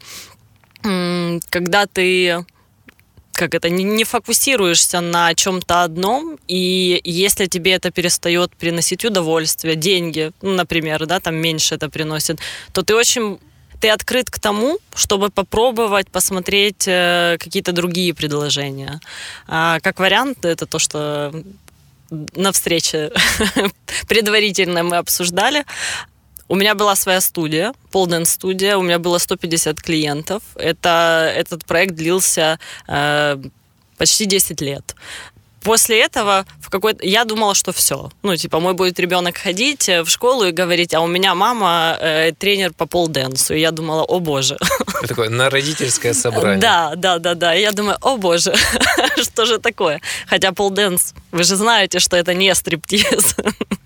когда 1.50 1.86
ты 1.86 2.46
как 3.40 3.56
это, 3.56 3.70
не, 3.70 3.86
не 3.86 4.04
фокусируешься 4.04 5.00
на 5.00 5.34
чем-то 5.34 5.84
одном, 5.84 6.38
и 6.50 7.00
если 7.06 7.46
тебе 7.46 7.72
это 7.72 7.90
перестает 7.90 8.54
приносить 8.58 9.06
удовольствие, 9.06 9.76
деньги, 9.76 10.34
ну, 10.42 10.56
например, 10.56 11.06
да, 11.06 11.22
там 11.22 11.36
меньше 11.36 11.76
это 11.76 11.90
приносит, 11.90 12.40
то 12.74 12.82
ты 12.82 12.96
очень 12.96 13.40
ты 13.80 13.90
открыт 13.90 14.30
к 14.30 14.40
тому, 14.40 14.78
чтобы 14.94 15.30
попробовать 15.30 16.10
посмотреть 16.12 16.86
э, 16.86 17.38
какие-то 17.40 17.72
другие 17.72 18.14
предложения. 18.14 19.00
А, 19.48 19.80
как 19.80 20.00
вариант, 20.00 20.44
это 20.44 20.66
то, 20.66 20.80
что 20.80 21.32
на 22.36 22.52
встрече 22.52 23.12
предварительно 24.10 24.84
мы 24.84 24.98
обсуждали. 24.98 25.64
У 26.50 26.56
меня 26.56 26.76
была 26.76 26.96
своя 26.96 27.22
студия, 27.22 27.74
Полден 27.92 28.26
студия, 28.26 28.76
у 28.76 28.82
меня 28.82 29.00
было 29.00 29.20
150 29.20 29.80
клиентов. 29.82 30.42
Это, 30.56 31.32
этот 31.36 31.64
проект 31.66 31.96
длился 31.96 32.60
э, 32.88 33.38
почти 33.98 34.26
10 34.26 34.62
лет 34.62 34.96
после 35.62 36.02
этого 36.02 36.46
в 36.62 36.70
какой-то 36.70 37.06
я 37.06 37.26
думала, 37.26 37.56
что 37.56 37.72
все. 37.72 38.10
Ну, 38.24 38.36
типа, 38.36 38.60
мой 38.60 38.74
будет 38.74 39.00
ребенок 39.00 39.38
ходить 39.38 39.90
э, 39.90 40.04
в 40.04 40.10
школу 40.10 40.46
и 40.46 40.52
говорить, 40.52 40.94
а 40.94 41.02
у 41.02 41.08
меня 41.08 41.36
мама 41.36 41.98
э, 42.00 42.32
тренер 42.38 42.74
по 42.74 42.86
полденсу. 42.86 43.54
И 43.54 43.60
я 43.60 43.72
думала, 43.72 44.04
о 44.04 44.20
боже. 44.20 44.58
Это 45.00 45.08
такое 45.08 45.30
на 45.30 45.50
родительское 45.50 46.14
собрание. 46.14 46.60
Да, 46.60 46.94
да, 46.96 47.20
да, 47.20 47.36
да. 47.36 47.56
И 47.56 47.62
я 47.62 47.72
думаю, 47.72 47.98
о 48.02 48.18
боже, 48.18 48.54
что 49.22 49.46
же 49.46 49.58
такое? 49.60 50.02
Хотя 50.28 50.52
полденс, 50.52 51.14
вы 51.32 51.44
же 51.44 51.56
знаете, 51.56 52.00
что 52.00 52.18
это 52.18 52.34
не 52.34 52.54
стриптиз. 52.56 53.36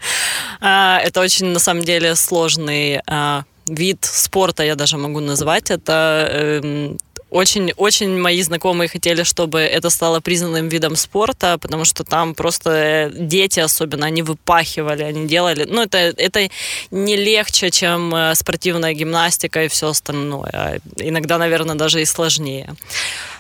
А, 0.66 1.00
это 1.04 1.20
очень, 1.20 1.48
на 1.48 1.60
самом 1.60 1.84
деле, 1.84 2.16
сложный 2.16 3.02
а, 3.06 3.44
вид 3.68 4.06
спорта, 4.06 4.64
я 4.64 4.76
даже 4.76 4.98
могу 4.98 5.20
назвать. 5.20 5.70
Это 5.72 6.30
эм, 6.32 6.98
очень, 7.30 7.74
очень 7.76 8.18
мои 8.18 8.42
знакомые 8.42 8.88
хотели, 8.88 9.24
чтобы 9.24 9.60
это 9.60 9.90
стало 9.90 10.22
признанным 10.22 10.70
видом 10.70 10.96
спорта, 10.96 11.58
потому 11.58 11.84
что 11.84 12.06
там 12.06 12.34
просто 12.34 13.12
дети 13.14 13.60
особенно, 13.60 14.06
они 14.06 14.22
выпахивали, 14.22 15.04
они 15.04 15.28
делали. 15.28 15.66
Ну, 15.68 15.82
это, 15.82 15.98
это 15.98 16.50
не 16.92 17.18
легче, 17.18 17.70
чем 17.70 18.16
э, 18.16 18.36
спортивная 18.36 18.94
гимнастика 18.94 19.66
и 19.66 19.68
все 19.68 19.90
остальное. 19.90 20.80
Иногда, 20.96 21.38
наверное, 21.38 21.76
даже 21.76 22.02
и 22.02 22.06
сложнее. 22.06 22.74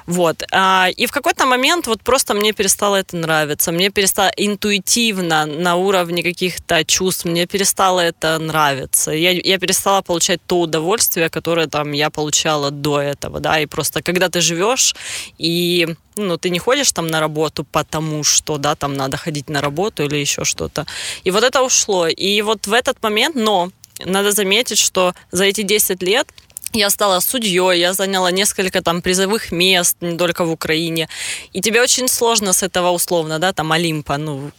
Вот. 0.05 0.43
А, 0.51 0.89
и 0.95 1.05
в 1.05 1.11
какой-то 1.11 1.45
момент 1.45 1.87
вот 1.87 2.01
просто 2.01 2.33
мне 2.33 2.53
перестало 2.53 2.97
это 2.97 3.17
нравиться. 3.17 3.71
Мне 3.71 3.89
перестало 3.89 4.31
интуитивно 4.37 5.45
на 5.45 5.75
уровне 5.75 6.23
каких-то 6.23 6.83
чувств, 6.85 7.25
мне 7.25 7.45
перестало 7.45 7.99
это 7.99 8.39
нравиться. 8.39 9.11
Я, 9.11 9.31
я 9.31 9.57
перестала 9.57 10.01
получать 10.01 10.41
то 10.45 10.59
удовольствие, 10.59 11.29
которое 11.29 11.67
там 11.67 11.91
я 11.93 12.09
получала 12.09 12.71
до 12.71 12.99
этого, 12.99 13.39
да, 13.39 13.59
и 13.59 13.65
просто 13.65 14.01
когда 14.01 14.29
ты 14.29 14.41
живешь 14.41 14.95
и 15.37 15.95
ну, 16.15 16.37
ты 16.37 16.49
не 16.49 16.59
ходишь 16.59 16.91
там 16.91 17.07
на 17.07 17.19
работу, 17.19 17.63
потому 17.63 18.23
что, 18.23 18.57
да, 18.57 18.75
там 18.75 18.93
надо 18.93 19.17
ходить 19.17 19.49
на 19.49 19.61
работу 19.61 20.03
или 20.03 20.17
еще 20.17 20.45
что-то. 20.45 20.85
И 21.23 21.31
вот 21.31 21.43
это 21.43 21.63
ушло. 21.63 22.07
И 22.07 22.41
вот 22.41 22.67
в 22.67 22.73
этот 22.73 23.01
момент, 23.01 23.35
но 23.35 23.71
надо 24.05 24.31
заметить, 24.31 24.79
что 24.79 25.13
за 25.31 25.45
эти 25.45 25.61
10 25.63 26.03
лет 26.03 26.27
я 26.73 26.89
стала 26.89 27.19
судьей, 27.19 27.79
я 27.79 27.93
заняла 27.93 28.31
несколько 28.31 28.81
там 28.81 29.01
призовых 29.01 29.51
мест, 29.51 29.97
не 30.01 30.17
только 30.17 30.45
в 30.45 30.51
Украине. 30.51 31.07
И 31.53 31.61
тебе 31.61 31.81
очень 31.81 32.07
сложно 32.07 32.53
с 32.53 32.63
этого 32.63 32.91
условно, 32.91 33.39
да, 33.39 33.53
там 33.53 33.71
Олимпа, 33.71 34.17
ну, 34.17 34.51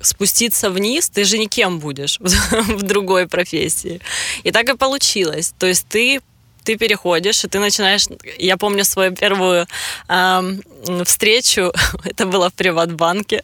спуститься 0.00 0.70
вниз, 0.70 1.10
ты 1.10 1.24
же 1.24 1.38
никем 1.38 1.78
будешь 1.78 2.18
в 2.50 2.82
другой 2.82 3.26
профессии. 3.26 4.00
И 4.44 4.50
так 4.50 4.68
и 4.68 4.76
получилось. 4.76 5.52
То 5.58 5.66
есть 5.66 5.86
ты 5.88 6.20
ты 6.64 6.76
переходишь, 6.76 7.44
и 7.44 7.48
ты 7.48 7.58
начинаешь... 7.58 8.06
Я 8.38 8.56
помню 8.56 8.84
свою 8.84 9.14
первую 9.14 9.66
э, 10.08 10.42
встречу, 11.04 11.72
это 12.04 12.26
было 12.26 12.48
в 12.48 12.54
Приватбанке, 12.54 13.42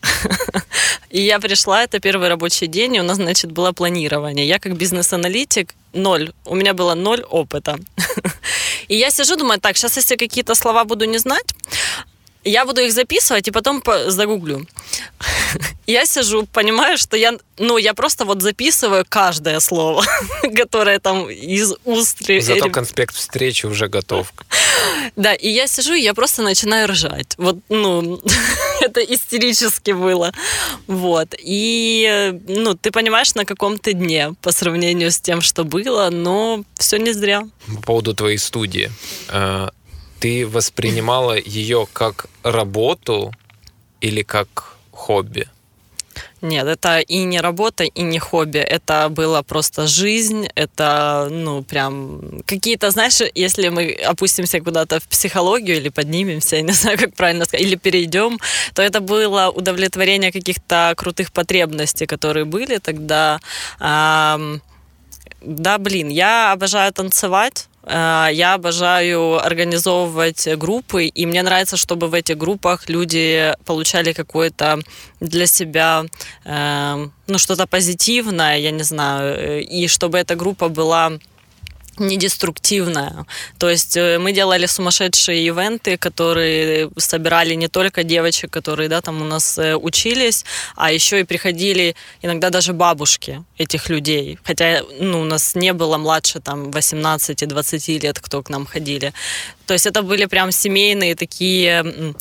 и 1.10 1.20
я 1.20 1.38
пришла, 1.38 1.84
это 1.84 2.00
первый 2.00 2.28
рабочий 2.28 2.66
день, 2.66 2.96
и 2.96 3.00
у 3.00 3.04
нас, 3.04 3.16
значит, 3.16 3.52
было 3.52 3.72
планирование. 3.72 4.46
Я 4.46 4.58
как 4.58 4.76
бизнес-аналитик 4.76 5.74
ноль, 5.92 6.32
у 6.44 6.54
меня 6.54 6.74
было 6.74 6.94
ноль 6.94 7.22
опыта. 7.22 7.78
И 8.88 8.96
я 8.96 9.10
сижу, 9.10 9.36
думаю, 9.36 9.60
так, 9.60 9.76
сейчас 9.76 9.96
если 9.96 10.16
какие-то 10.16 10.54
слова 10.54 10.84
буду 10.84 11.06
не 11.06 11.18
знать, 11.18 11.54
я 12.46 12.64
буду 12.64 12.80
их 12.80 12.92
записывать 12.92 13.48
и 13.48 13.50
потом 13.50 13.82
загуглю. 14.06 14.66
Я 15.86 16.06
сижу, 16.06 16.46
понимаю, 16.46 16.98
что 16.98 17.16
я, 17.16 17.34
ну, 17.58 17.78
я 17.78 17.94
просто 17.94 18.24
вот 18.24 18.42
записываю 18.42 19.04
каждое 19.08 19.60
слово, 19.60 20.04
которое 20.56 20.98
там 20.98 21.30
из 21.30 21.74
уст. 21.84 22.18
Зато 22.40 22.70
конспект 22.70 23.14
встречи 23.14 23.66
уже 23.66 23.86
готов. 23.86 24.32
Да, 25.14 25.32
и 25.32 25.48
я 25.48 25.68
сижу, 25.68 25.94
и 25.94 26.00
я 26.00 26.12
просто 26.12 26.42
начинаю 26.42 26.88
ржать. 26.88 27.34
Вот, 27.38 27.58
ну, 27.68 28.20
это 28.80 29.00
истерически 29.00 29.92
было. 29.92 30.32
Вот. 30.88 31.34
И, 31.38 32.34
ну, 32.48 32.74
ты 32.74 32.90
понимаешь, 32.90 33.34
на 33.36 33.44
каком 33.44 33.78
ты 33.78 33.92
дне 33.92 34.34
по 34.42 34.50
сравнению 34.50 35.12
с 35.12 35.20
тем, 35.20 35.40
что 35.40 35.62
было, 35.62 36.10
но 36.10 36.64
все 36.74 36.96
не 36.96 37.12
зря. 37.12 37.44
По 37.76 37.82
поводу 37.82 38.14
твоей 38.14 38.38
студии. 38.38 38.90
Ты 40.20 40.46
воспринимала 40.46 41.36
ее 41.38 41.86
как 41.92 42.26
работу 42.42 43.32
или 44.00 44.22
как 44.22 44.76
хобби? 44.90 45.48
Нет, 46.42 46.66
это 46.66 47.00
и 47.00 47.24
не 47.24 47.40
работа, 47.40 47.84
и 47.84 48.02
не 48.02 48.18
хобби. 48.18 48.58
Это 48.58 49.08
была 49.08 49.42
просто 49.42 49.86
жизнь. 49.86 50.48
Это, 50.54 51.28
ну, 51.30 51.62
прям 51.62 52.42
какие-то, 52.46 52.90
знаешь, 52.90 53.20
если 53.34 53.68
мы 53.68 53.92
опустимся 53.92 54.60
куда-то 54.60 55.00
в 55.00 55.08
психологию 55.08 55.76
или 55.76 55.88
поднимемся, 55.88 56.56
я 56.56 56.62
не 56.62 56.72
знаю, 56.72 56.98
как 56.98 57.14
правильно 57.14 57.44
сказать, 57.44 57.66
или 57.66 57.76
перейдем, 57.76 58.38
то 58.74 58.82
это 58.82 59.00
было 59.00 59.48
удовлетворение 59.48 60.32
каких-то 60.32 60.94
крутых 60.96 61.32
потребностей, 61.32 62.06
которые 62.06 62.44
были 62.44 62.78
тогда. 62.78 63.40
Да, 65.40 65.78
блин, 65.78 66.08
я 66.08 66.52
обожаю 66.52 66.92
танцевать. 66.92 67.68
Э, 67.86 68.28
я 68.32 68.54
обожаю 68.54 69.44
организовывать 69.44 70.48
группы, 70.56 71.06
и 71.06 71.26
мне 71.26 71.42
нравится, 71.42 71.76
чтобы 71.76 72.08
в 72.08 72.14
этих 72.14 72.36
группах 72.36 72.88
люди 72.88 73.54
получали 73.64 74.12
какое-то 74.12 74.80
для 75.20 75.46
себя, 75.46 76.04
э, 76.44 77.08
ну, 77.26 77.38
что-то 77.38 77.66
позитивное, 77.66 78.58
я 78.58 78.70
не 78.72 78.82
знаю, 78.82 79.36
э, 79.38 79.60
и 79.60 79.86
чтобы 79.88 80.18
эта 80.18 80.34
группа 80.34 80.68
была 80.68 81.12
недеструктивная. 81.98 83.26
То 83.58 83.70
есть 83.70 83.96
э, 83.96 84.18
мы 84.18 84.32
делали 84.32 84.66
сумасшедшие 84.66 85.46
ивенты, 85.46 85.96
которые 85.96 86.90
собирали 86.96 87.54
не 87.54 87.68
только 87.68 88.02
девочек, 88.02 88.50
которые 88.50 88.88
да, 88.88 89.00
там 89.00 89.22
у 89.22 89.24
нас 89.24 89.58
э, 89.58 89.76
учились, 89.76 90.44
а 90.76 90.92
еще 90.92 91.20
и 91.20 91.24
приходили 91.24 91.94
иногда 92.22 92.50
даже 92.50 92.72
бабушки 92.72 93.44
этих 93.58 93.88
людей. 93.88 94.38
Хотя 94.44 94.82
ну, 95.00 95.20
у 95.20 95.24
нас 95.24 95.54
не 95.54 95.72
было 95.72 95.98
младше 95.98 96.40
там 96.40 96.70
18-20 96.70 98.02
лет, 98.02 98.20
кто 98.20 98.42
к 98.42 98.50
нам 98.50 98.66
ходили. 98.66 99.12
То 99.66 99.74
есть 99.74 99.86
это 99.86 100.02
были 100.02 100.26
прям 100.26 100.52
семейные 100.52 101.14
такие 101.14 102.14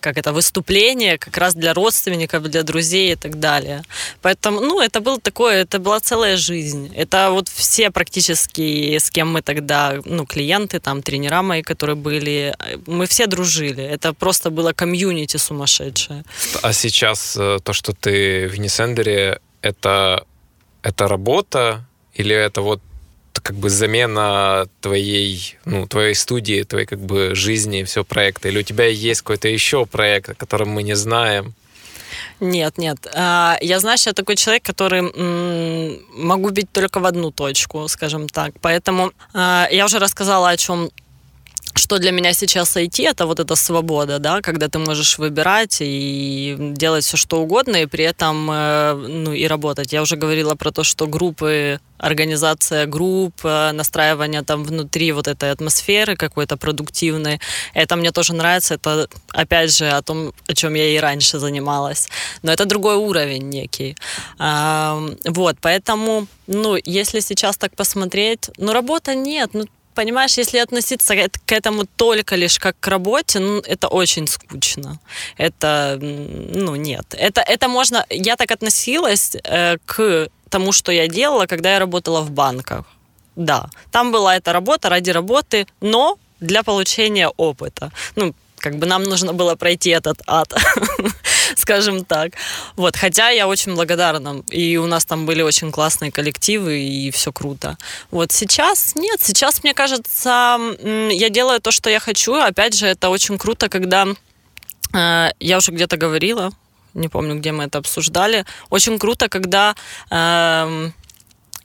как 0.00 0.18
это, 0.18 0.32
выступление 0.32 1.18
как 1.18 1.36
раз 1.36 1.54
для 1.54 1.74
родственников, 1.74 2.42
для 2.42 2.62
друзей 2.62 3.12
и 3.12 3.16
так 3.16 3.38
далее. 3.38 3.82
Поэтому, 4.22 4.60
ну, 4.60 4.80
это 4.80 5.00
был 5.00 5.18
такое, 5.18 5.62
это 5.62 5.78
была 5.78 6.00
целая 6.00 6.36
жизнь. 6.36 6.92
Это 6.96 7.30
вот 7.30 7.48
все 7.48 7.90
практически, 7.90 8.98
с 8.98 9.10
кем 9.10 9.32
мы 9.32 9.42
тогда, 9.42 10.00
ну, 10.04 10.26
клиенты, 10.26 10.80
там, 10.80 11.02
тренера 11.02 11.42
мои, 11.42 11.62
которые 11.62 11.96
были, 11.96 12.54
мы 12.86 13.06
все 13.06 13.26
дружили. 13.26 13.82
Это 13.82 14.12
просто 14.12 14.50
было 14.50 14.72
комьюнити 14.72 15.36
сумасшедшее. 15.36 16.24
А 16.62 16.72
сейчас 16.72 17.36
э, 17.36 17.58
то, 17.62 17.72
что 17.72 17.92
ты 17.92 18.48
в 18.48 18.58
Нисендере, 18.58 19.40
это, 19.62 20.24
это 20.82 21.08
работа 21.08 21.84
или 22.14 22.34
это 22.34 22.62
вот 22.62 22.80
как 23.42 23.56
бы 23.56 23.70
замена 23.70 24.66
твоей, 24.80 25.58
ну, 25.64 25.86
твоей 25.86 26.14
студии, 26.14 26.62
твоей 26.62 26.86
как 26.86 27.00
бы 27.00 27.34
жизни, 27.34 27.84
все 27.84 28.04
проекта? 28.04 28.48
Или 28.48 28.60
у 28.60 28.62
тебя 28.62 28.86
есть 28.86 29.22
какой-то 29.22 29.48
еще 29.48 29.86
проект, 29.86 30.30
о 30.30 30.34
котором 30.34 30.68
мы 30.70 30.82
не 30.82 30.94
знаем? 30.94 31.54
Нет, 32.40 32.78
нет. 32.78 33.06
А, 33.14 33.58
я 33.60 33.78
что 33.98 34.10
я 34.10 34.14
такой 34.14 34.36
человек, 34.36 34.62
который 34.62 35.02
могу 36.14 36.50
бить 36.50 36.72
только 36.72 37.00
в 37.00 37.06
одну 37.06 37.30
точку, 37.30 37.86
скажем 37.88 38.28
так. 38.28 38.52
Поэтому 38.60 39.12
а, 39.34 39.68
я 39.70 39.84
уже 39.84 39.98
рассказала, 39.98 40.48
о 40.48 40.56
чем 40.56 40.90
что 41.90 41.98
для 41.98 42.12
меня 42.12 42.34
сейчас 42.34 42.76
IT 42.76 43.02
это 43.02 43.26
вот 43.26 43.40
эта 43.40 43.56
свобода, 43.56 44.20
да, 44.20 44.40
когда 44.42 44.68
ты 44.68 44.78
можешь 44.78 45.18
выбирать 45.18 45.78
и 45.80 46.56
делать 46.76 47.04
все 47.04 47.16
что 47.16 47.40
угодно, 47.40 47.82
и 47.82 47.86
при 47.86 48.04
этом 48.04 48.48
э, 48.48 48.94
ну 48.94 49.32
и 49.32 49.48
работать. 49.48 49.92
Я 49.92 50.02
уже 50.02 50.14
говорила 50.14 50.54
про 50.54 50.70
то, 50.70 50.84
что 50.84 51.08
группы, 51.08 51.80
организация 51.98 52.86
групп, 52.86 53.34
э, 53.42 53.72
настраивание 53.72 54.42
там 54.42 54.62
внутри 54.62 55.10
вот 55.10 55.26
этой 55.26 55.50
атмосферы 55.50 56.14
какой-то 56.14 56.56
продуктивной, 56.56 57.40
это 57.74 57.96
мне 57.96 58.12
тоже 58.12 58.34
нравится. 58.34 58.74
Это 58.74 59.08
опять 59.32 59.76
же 59.76 59.88
о 59.88 60.00
том, 60.00 60.32
о 60.48 60.54
чем 60.54 60.74
я 60.74 60.94
и 60.94 60.98
раньше 60.98 61.40
занималась, 61.40 62.08
но 62.42 62.52
это 62.52 62.66
другой 62.66 62.94
уровень 62.94 63.48
некий. 63.48 63.96
Вот, 64.38 65.56
поэтому, 65.60 66.26
ну, 66.46 66.76
если 66.84 67.20
сейчас 67.20 67.56
так 67.56 67.74
посмотреть, 67.74 68.48
ну 68.58 68.72
работа 68.72 69.16
нет, 69.16 69.50
ну 69.54 69.64
понимаешь, 69.94 70.38
если 70.38 70.58
относиться 70.58 71.14
к 71.46 71.52
этому 71.52 71.84
только 71.96 72.36
лишь 72.36 72.58
как 72.58 72.76
к 72.80 72.88
работе, 72.88 73.38
ну, 73.40 73.58
это 73.58 73.88
очень 73.88 74.26
скучно. 74.26 74.98
Это, 75.38 75.98
ну, 76.00 76.76
нет. 76.76 77.14
Это, 77.18 77.40
это 77.40 77.68
можно... 77.68 78.04
Я 78.10 78.36
так 78.36 78.50
относилась 78.50 79.36
э, 79.44 79.76
к 79.86 80.28
тому, 80.48 80.72
что 80.72 80.92
я 80.92 81.08
делала, 81.08 81.46
когда 81.46 81.72
я 81.72 81.78
работала 81.78 82.20
в 82.20 82.30
банках. 82.30 82.84
Да, 83.36 83.70
там 83.90 84.12
была 84.12 84.36
эта 84.36 84.52
работа 84.52 84.88
ради 84.88 85.10
работы, 85.10 85.66
но 85.80 86.18
для 86.40 86.62
получения 86.62 87.28
опыта. 87.36 87.92
Ну, 88.16 88.34
как 88.60 88.76
бы 88.76 88.86
нам 88.86 89.04
нужно 89.04 89.32
было 89.32 89.56
пройти 89.56 89.90
этот 89.90 90.22
ад, 90.26 90.54
скажем 91.56 92.04
так. 92.04 92.32
Вот, 92.76 92.96
хотя 92.96 93.30
я 93.30 93.48
очень 93.48 93.74
благодарна, 93.74 94.42
и 94.50 94.76
у 94.76 94.86
нас 94.86 95.04
там 95.04 95.26
были 95.26 95.42
очень 95.42 95.72
классные 95.72 96.12
коллективы, 96.12 96.78
и 96.80 97.10
все 97.10 97.32
круто. 97.32 97.76
Вот 98.10 98.32
сейчас 98.32 98.94
нет, 98.94 99.20
сейчас, 99.22 99.64
мне 99.64 99.74
кажется, 99.74 100.58
я 101.10 101.28
делаю 101.30 101.60
то, 101.60 101.70
что 101.70 101.90
я 101.90 102.00
хочу. 102.00 102.34
Опять 102.34 102.74
же, 102.74 102.86
это 102.86 103.08
очень 103.08 103.38
круто, 103.38 103.68
когда 103.68 104.06
э, 104.94 105.30
я 105.40 105.56
уже 105.56 105.72
где-то 105.72 105.96
говорила, 105.96 106.52
не 106.94 107.08
помню, 107.08 107.36
где 107.36 107.52
мы 107.52 107.64
это 107.64 107.78
обсуждали. 107.78 108.44
Очень 108.68 108.98
круто, 108.98 109.28
когда 109.28 109.74
э, 110.10 110.90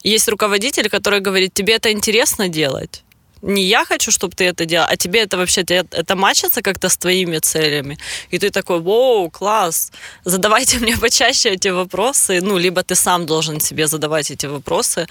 есть 0.04 0.28
руководитель, 0.28 0.90
который 0.90 1.20
говорит, 1.20 1.54
тебе 1.54 1.74
это 1.76 1.92
интересно 1.92 2.48
делать 2.48 3.05
не 3.46 3.64
я 3.64 3.86
хочу, 3.86 4.12
чтобы 4.12 4.36
ты 4.36 4.46
это 4.46 4.66
делал, 4.66 4.88
а 4.90 4.98
тебе 4.98 5.20
это 5.20 5.38
вообще, 5.38 5.62
это 5.62 6.16
мачится 6.16 6.62
как-то 6.62 6.90
с 6.90 6.98
твоими 6.98 7.40
целями. 7.40 7.98
И 8.32 8.40
ты 8.40 8.50
такой, 8.50 8.80
воу, 8.80 9.30
класс, 9.30 9.92
задавайте 10.26 10.80
мне 10.82 10.98
почаще 10.98 11.50
эти 11.50 11.68
вопросы. 11.72 12.42
Ну, 12.42 12.58
либо 12.58 12.82
ты 12.82 12.96
сам 12.96 13.26
должен 13.26 13.60
себе 13.60 13.88
задавать 13.88 14.32
эти 14.32 14.48
вопросы, 14.48 15.08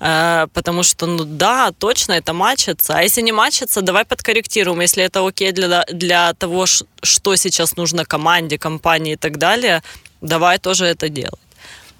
э, 0.00 0.46
потому 0.52 0.82
что, 0.82 1.06
ну 1.06 1.24
да, 1.24 1.72
точно 1.78 2.12
это 2.12 2.32
мачится. 2.32 2.94
А 2.98 3.02
если 3.02 3.22
не 3.22 3.32
мачится, 3.32 3.80
давай 3.80 4.04
подкорректируем. 4.04 4.80
Если 4.80 5.02
это 5.02 5.26
окей 5.26 5.52
для, 5.52 5.84
для 5.92 6.34
того, 6.34 6.66
что 7.02 7.36
сейчас 7.36 7.76
нужно 7.76 8.04
команде, 8.04 8.58
компании 8.58 9.12
и 9.14 9.16
так 9.16 9.38
далее, 9.38 9.82
давай 10.20 10.58
тоже 10.58 10.84
это 10.84 11.08
делать. 11.08 11.40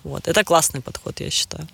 Вот. 0.05 0.29
Это 0.29 0.45
классный 0.45 0.81
подход, 0.81 1.21
я 1.21 1.31
считаю. 1.31 1.67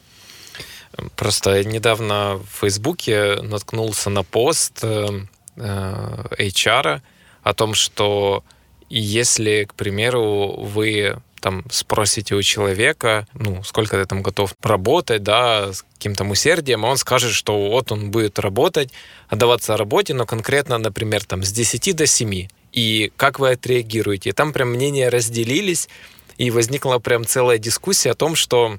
Просто 1.16 1.64
недавно 1.64 2.36
в 2.36 2.60
Фейсбуке 2.60 3.36
наткнулся 3.42 4.10
на 4.10 4.22
пост 4.22 4.80
э, 4.82 5.08
э, 5.56 6.24
HR 6.38 7.00
о 7.42 7.54
том, 7.54 7.74
что 7.74 8.44
если, 8.88 9.64
к 9.64 9.74
примеру, 9.74 10.54
вы 10.58 11.16
там 11.40 11.62
спросите 11.70 12.34
у 12.34 12.42
человека, 12.42 13.26
ну, 13.34 13.62
сколько 13.64 13.98
ты 13.98 14.06
там 14.06 14.22
готов 14.22 14.54
работать, 14.62 15.22
да, 15.22 15.74
с 15.74 15.84
каким-то 15.98 16.24
усердием, 16.24 16.86
а 16.86 16.88
он 16.88 16.96
скажет, 16.96 17.32
что 17.32 17.68
вот 17.68 17.92
он 17.92 18.10
будет 18.10 18.38
работать, 18.38 18.90
отдаваться 19.28 19.76
работе, 19.76 20.14
но 20.14 20.24
конкретно, 20.24 20.78
например, 20.78 21.22
там 21.24 21.42
с 21.42 21.52
10 21.52 21.96
до 21.96 22.06
7. 22.06 22.48
И 22.72 23.12
как 23.16 23.38
вы 23.40 23.50
отреагируете? 23.50 24.30
И 24.30 24.32
там 24.32 24.54
прям 24.54 24.70
мнения 24.70 25.10
разделились, 25.10 25.90
и 26.38 26.50
возникла 26.50 26.98
прям 26.98 27.26
целая 27.26 27.58
дискуссия 27.58 28.12
о 28.12 28.14
том, 28.14 28.36
что 28.36 28.78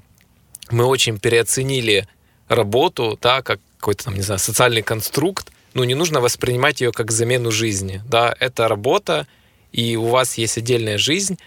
мы 0.70 0.84
очень 0.84 1.18
переоценили 1.18 2.06
работу, 2.48 3.18
да, 3.20 3.42
как 3.42 3.60
какой-то 3.78 4.04
там, 4.04 4.14
не 4.14 4.22
знаю, 4.22 4.38
социальный 4.38 4.82
конструкт, 4.82 5.52
ну, 5.74 5.84
не 5.84 5.94
нужно 5.94 6.20
воспринимать 6.20 6.80
ее 6.80 6.92
как 6.92 7.10
замену 7.10 7.50
жизни, 7.50 8.02
да, 8.08 8.34
это 8.40 8.66
работа, 8.68 9.26
и 9.72 9.96
у 9.96 10.06
вас 10.06 10.38
есть 10.38 10.58
отдельная 10.58 10.98
жизнь, 10.98 11.38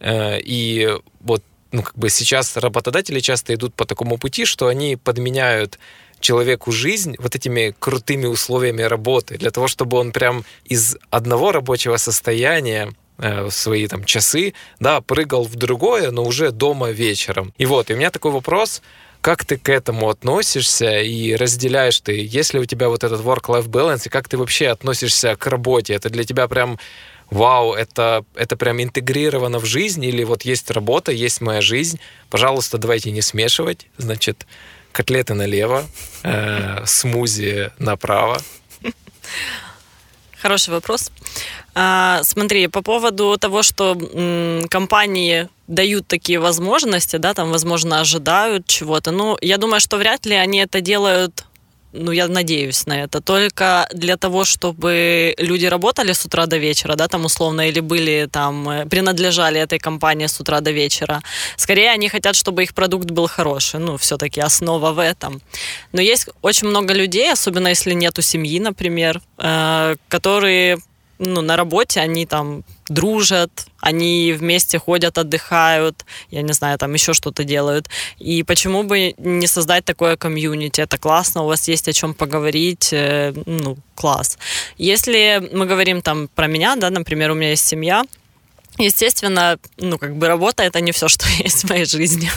э, 0.00 0.40
и 0.40 0.90
вот 1.20 1.42
ну, 1.72 1.82
как 1.82 1.96
бы 1.96 2.10
сейчас 2.10 2.56
работодатели 2.56 3.20
часто 3.20 3.54
идут 3.54 3.74
по 3.74 3.84
такому 3.84 4.18
пути, 4.18 4.44
что 4.44 4.66
они 4.66 4.96
подменяют 4.96 5.78
человеку 6.20 6.72
жизнь 6.72 7.14
вот 7.18 7.34
этими 7.34 7.74
крутыми 7.78 8.26
условиями 8.26 8.82
работы, 8.82 9.38
для 9.38 9.50
того, 9.50 9.68
чтобы 9.68 9.98
он 9.98 10.12
прям 10.12 10.44
из 10.64 10.96
одного 11.10 11.52
рабочего 11.52 11.96
состояния 11.98 12.92
э, 13.18 13.48
свои 13.50 13.86
там 13.86 14.04
часы, 14.04 14.54
да, 14.80 15.00
прыгал 15.00 15.44
в 15.44 15.56
другое, 15.56 16.10
но 16.10 16.24
уже 16.24 16.50
дома 16.50 16.90
вечером. 16.90 17.52
И 17.58 17.66
вот, 17.66 17.90
и 17.90 17.94
у 17.94 17.96
меня 17.96 18.10
такой 18.10 18.32
вопрос, 18.32 18.82
как 19.20 19.44
ты 19.44 19.56
к 19.56 19.68
этому 19.68 20.08
относишься 20.08 21.00
и 21.00 21.34
разделяешь 21.34 22.00
ты, 22.00 22.24
если 22.24 22.58
у 22.58 22.64
тебя 22.64 22.88
вот 22.88 23.04
этот 23.04 23.20
work-life 23.22 23.68
balance, 23.68 24.02
и 24.06 24.08
как 24.08 24.28
ты 24.28 24.36
вообще 24.38 24.68
относишься 24.68 25.34
к 25.36 25.46
работе? 25.46 25.94
Это 25.94 26.10
для 26.10 26.24
тебя 26.24 26.46
прям 26.46 26.78
вау, 27.30 27.74
это, 27.74 28.24
это 28.34 28.56
прям 28.56 28.80
интегрировано 28.82 29.58
в 29.58 29.64
жизнь, 29.64 30.04
или 30.04 30.22
вот 30.24 30.42
есть 30.42 30.70
работа, 30.70 31.12
есть 31.12 31.40
моя 31.40 31.60
жизнь, 31.60 31.98
пожалуйста, 32.30 32.78
давайте 32.78 33.10
не 33.10 33.22
смешивать, 33.22 33.88
значит, 33.98 34.46
котлеты 34.92 35.34
налево, 35.34 35.84
э, 36.22 36.82
смузи 36.86 37.72
направо. 37.78 38.40
Хороший 40.42 40.70
вопрос. 40.70 41.10
А, 41.74 42.20
смотри, 42.22 42.68
по 42.68 42.82
поводу 42.82 43.36
того, 43.38 43.62
что 43.62 43.96
компании 44.70 45.48
дают 45.66 46.06
такие 46.06 46.38
возможности, 46.38 47.16
да, 47.16 47.34
там, 47.34 47.50
возможно, 47.50 48.00
ожидают 48.00 48.66
чего-то. 48.66 49.10
Ну, 49.10 49.36
я 49.40 49.58
думаю, 49.58 49.80
что 49.80 49.96
вряд 49.96 50.26
ли 50.26 50.34
они 50.34 50.58
это 50.58 50.80
делают 50.80 51.44
ну, 51.96 52.12
я 52.12 52.28
надеюсь 52.28 52.86
на 52.86 53.02
это, 53.02 53.20
только 53.20 53.88
для 53.92 54.16
того, 54.16 54.44
чтобы 54.44 55.34
люди 55.38 55.66
работали 55.66 56.12
с 56.12 56.24
утра 56.24 56.46
до 56.46 56.58
вечера, 56.58 56.96
да, 56.96 57.08
там 57.08 57.24
условно, 57.24 57.68
или 57.68 57.80
были 57.80 58.28
там, 58.30 58.68
э, 58.68 58.86
принадлежали 58.86 59.60
этой 59.60 59.78
компании 59.78 60.26
с 60.26 60.40
утра 60.40 60.60
до 60.60 60.70
вечера. 60.70 61.22
Скорее, 61.56 61.90
они 61.90 62.08
хотят, 62.08 62.36
чтобы 62.36 62.62
их 62.62 62.74
продукт 62.74 63.10
был 63.10 63.28
хороший, 63.28 63.80
ну, 63.80 63.96
все-таки 63.96 64.40
основа 64.40 64.92
в 64.92 64.98
этом. 64.98 65.40
Но 65.92 66.00
есть 66.00 66.28
очень 66.42 66.68
много 66.68 66.94
людей, 66.94 67.32
особенно 67.32 67.68
если 67.68 67.94
нету 67.94 68.22
семьи, 68.22 68.60
например, 68.60 69.20
э, 69.38 69.96
которые 70.08 70.78
ну, 71.18 71.40
на 71.40 71.56
работе 71.56 72.00
они 72.00 72.26
там 72.26 72.64
дружат, 72.88 73.50
они 73.80 74.32
вместе 74.32 74.78
ходят, 74.78 75.18
отдыхают, 75.18 76.04
я 76.30 76.42
не 76.42 76.52
знаю, 76.52 76.78
там 76.78 76.94
еще 76.94 77.14
что-то 77.14 77.44
делают. 77.44 77.88
И 78.18 78.42
почему 78.42 78.82
бы 78.82 79.14
не 79.18 79.46
создать 79.46 79.84
такое 79.84 80.16
комьюнити? 80.16 80.80
Это 80.80 80.98
классно, 80.98 81.42
у 81.42 81.46
вас 81.46 81.68
есть 81.68 81.88
о 81.88 81.92
чем 81.92 82.14
поговорить, 82.14 82.92
э, 82.92 83.32
ну, 83.46 83.76
класс. 83.94 84.38
Если 84.78 85.48
мы 85.52 85.66
говорим 85.66 86.02
там 86.02 86.28
про 86.34 86.46
меня, 86.46 86.76
да, 86.76 86.90
например, 86.90 87.30
у 87.30 87.34
меня 87.34 87.50
есть 87.50 87.66
семья, 87.66 88.04
Естественно, 88.78 89.58
ну, 89.78 89.98
как 89.98 90.16
бы 90.16 90.28
работа 90.28 90.62
это 90.62 90.80
не 90.80 90.92
все, 90.92 91.08
что 91.14 91.26
есть 91.42 91.64
в 91.64 91.70
моей 91.70 91.86
жизни. 91.86 92.30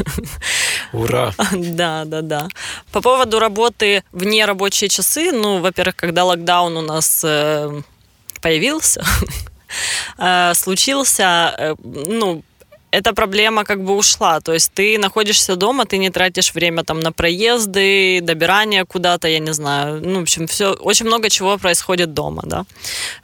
Ура! 0.93 1.33
Да, 1.51 2.05
да, 2.05 2.21
да. 2.21 2.47
По 2.91 3.01
поводу 3.01 3.39
работы 3.39 4.03
вне 4.11 4.45
рабочие 4.45 4.89
часы, 4.89 5.31
ну, 5.31 5.59
во-первых, 5.59 5.95
когда 5.95 6.23
локдаун 6.23 6.77
у 6.77 6.81
нас 6.81 7.21
э, 7.23 7.81
появился, 8.41 9.03
э, 10.17 10.53
случился, 10.53 11.55
э, 11.57 11.75
ну, 11.83 12.43
эта 12.91 13.13
проблема 13.13 13.63
как 13.63 13.83
бы 13.83 13.95
ушла. 13.95 14.39
То 14.39 14.53
есть 14.53 14.71
ты 14.73 14.97
находишься 14.97 15.55
дома, 15.55 15.85
ты 15.85 15.97
не 15.97 16.09
тратишь 16.09 16.53
время 16.53 16.83
там 16.83 16.99
на 16.99 17.11
проезды, 17.11 18.19
добирание 18.21 18.85
куда-то, 18.85 19.27
я 19.27 19.39
не 19.39 19.53
знаю. 19.53 20.01
Ну, 20.03 20.19
в 20.19 20.21
общем, 20.23 20.47
все, 20.47 20.73
очень 20.73 21.05
много 21.05 21.29
чего 21.29 21.57
происходит 21.57 22.13
дома, 22.13 22.43
да. 22.45 22.65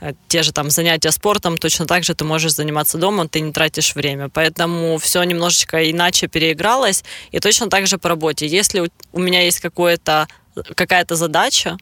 Э, 0.02 0.14
те 0.28 0.44
же 0.44 0.52
там 0.52 0.70
занятия 0.70 1.12
спортом, 1.12 1.58
точно 1.58 1.86
так 1.86 2.04
же 2.04 2.14
ты 2.14 2.24
можешь 2.26 2.54
заниматься 2.54 2.98
дома, 2.98 3.28
ты 3.28 3.40
не 3.40 3.52
тратишь 3.52 3.96
время. 3.96 4.30
Поэтому 4.30 4.98
все 4.98 5.24
немножечко 5.24 5.90
иначе 5.90 6.28
переигралось. 6.28 7.04
И 7.32 7.40
точно 7.40 7.70
так 7.70 7.88
же 7.88 7.98
по 7.98 8.10
работе. 8.10 8.46
Если 8.46 8.90
у 9.14 9.20
меня 9.20 9.42
есть 9.42 9.60
какое-то 9.60 10.28
какая-то 10.76 11.16
задача, 11.16 11.78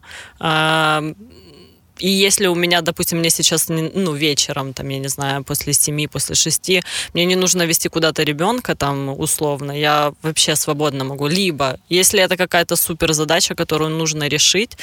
и 1.98 2.08
если 2.08 2.46
у 2.48 2.54
меня, 2.54 2.80
допустим, 2.80 3.18
мне 3.18 3.30
сейчас, 3.30 3.68
ну, 3.68 4.14
вечером, 4.14 4.72
там, 4.72 4.88
я 4.88 4.98
не 4.98 5.08
знаю, 5.08 5.44
после 5.44 5.72
семи, 5.72 6.08
после 6.08 6.34
шести, 6.34 6.82
мне 7.14 7.24
не 7.24 7.36
нужно 7.36 7.66
вести 7.66 7.88
куда-то 7.88 8.24
ребенка, 8.24 8.74
там, 8.74 9.08
условно, 9.08 9.72
я 9.72 10.12
вообще 10.22 10.56
свободно 10.56 11.04
могу. 11.04 11.28
Либо, 11.28 11.78
если 11.88 12.20
это 12.20 12.36
какая-то 12.36 12.76
супер 12.76 13.12
задача, 13.12 13.54
которую 13.54 13.90
нужно 13.90 14.28
решить, 14.28 14.76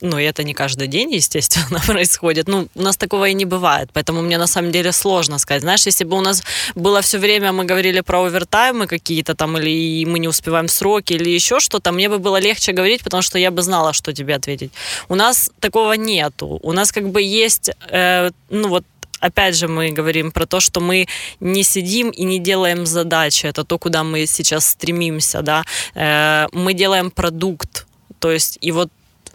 ну, 0.00 0.18
и 0.18 0.24
это 0.24 0.44
не 0.44 0.54
каждый 0.54 0.88
день, 0.88 1.14
естественно, 1.14 1.80
происходит. 1.86 2.48
Ну, 2.48 2.68
у 2.74 2.82
нас 2.82 2.96
такого 2.96 3.28
и 3.28 3.34
не 3.34 3.44
бывает, 3.44 3.90
поэтому 3.92 4.22
мне 4.22 4.38
на 4.38 4.46
самом 4.46 4.72
деле 4.72 4.92
сложно 4.92 5.38
сказать. 5.38 5.62
Знаешь, 5.62 5.86
если 5.86 6.04
бы 6.04 6.16
у 6.16 6.20
нас 6.20 6.42
было 6.74 7.00
все 7.00 7.18
время, 7.18 7.52
мы 7.52 7.64
говорили 7.64 8.00
про 8.00 8.24
овертаймы 8.24 8.86
какие-то 8.86 9.34
там, 9.34 9.56
или 9.56 10.04
мы 10.04 10.18
не 10.18 10.28
успеваем 10.28 10.68
сроки, 10.68 11.14
или 11.14 11.30
еще 11.30 11.60
что-то, 11.60 11.92
мне 11.92 12.08
бы 12.08 12.18
было 12.18 12.40
легче 12.40 12.72
говорить, 12.72 13.02
потому 13.02 13.22
что 13.22 13.38
я 13.38 13.50
бы 13.50 13.62
знала, 13.62 13.92
что 13.92 14.12
тебе 14.12 14.34
ответить. 14.34 14.72
У 15.08 15.14
нас 15.14 15.50
такого 15.60 15.92
нету. 15.94 16.58
У 16.62 16.72
нас 16.72 16.92
как 16.92 17.08
бы 17.08 17.22
есть, 17.22 17.70
э, 17.90 18.30
ну, 18.50 18.68
вот 18.68 18.84
опять 19.20 19.56
же, 19.56 19.68
мы 19.68 19.90
говорим 19.90 20.30
про 20.32 20.46
то, 20.46 20.60
что 20.60 20.80
мы 20.80 21.06
не 21.40 21.62
сидим 21.62 22.10
и 22.10 22.24
не 22.24 22.38
делаем 22.38 22.86
задачи. 22.86 23.46
Это 23.46 23.64
то, 23.64 23.78
куда 23.78 24.02
мы 24.02 24.26
сейчас 24.26 24.68
стремимся, 24.68 25.42
да. 25.42 25.64
Э, 25.94 26.46
мы 26.52 26.74
делаем 26.74 27.10
продукт. 27.10 27.86
То 28.18 28.32
есть, 28.32 28.58
и 28.60 28.72
вот 28.72 28.90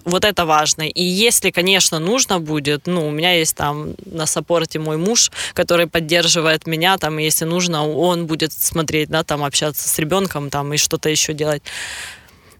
вот 0.10 0.26
это 0.26 0.45
важно. 0.45 0.84
И 0.84 1.04
если, 1.04 1.52
конечно, 1.52 2.00
нужно 2.00 2.39
будет, 2.39 2.88
ну, 2.88 3.08
у 3.08 3.12
меня 3.12 3.34
есть 3.34 3.56
там 3.56 3.95
на 4.06 4.26
саппорте 4.26 4.80
мой 4.80 4.98
муж, 4.98 5.32
который 5.54 5.88
поддерживает 5.88 6.67
меня, 6.67 6.98
там, 6.98 7.17
если 7.17 7.45
нужно, 7.45 7.88
он 7.88 8.26
будет 8.26 8.54
смотреть, 8.54 9.10
да, 9.10 9.24
там, 9.24 9.43
общаться 9.43 9.88
с 9.88 10.00
ребенком, 10.00 10.50
там, 10.50 10.74
и 10.74 10.78
что-то 10.78 11.10
еще 11.10 11.34
делать. 11.34 11.63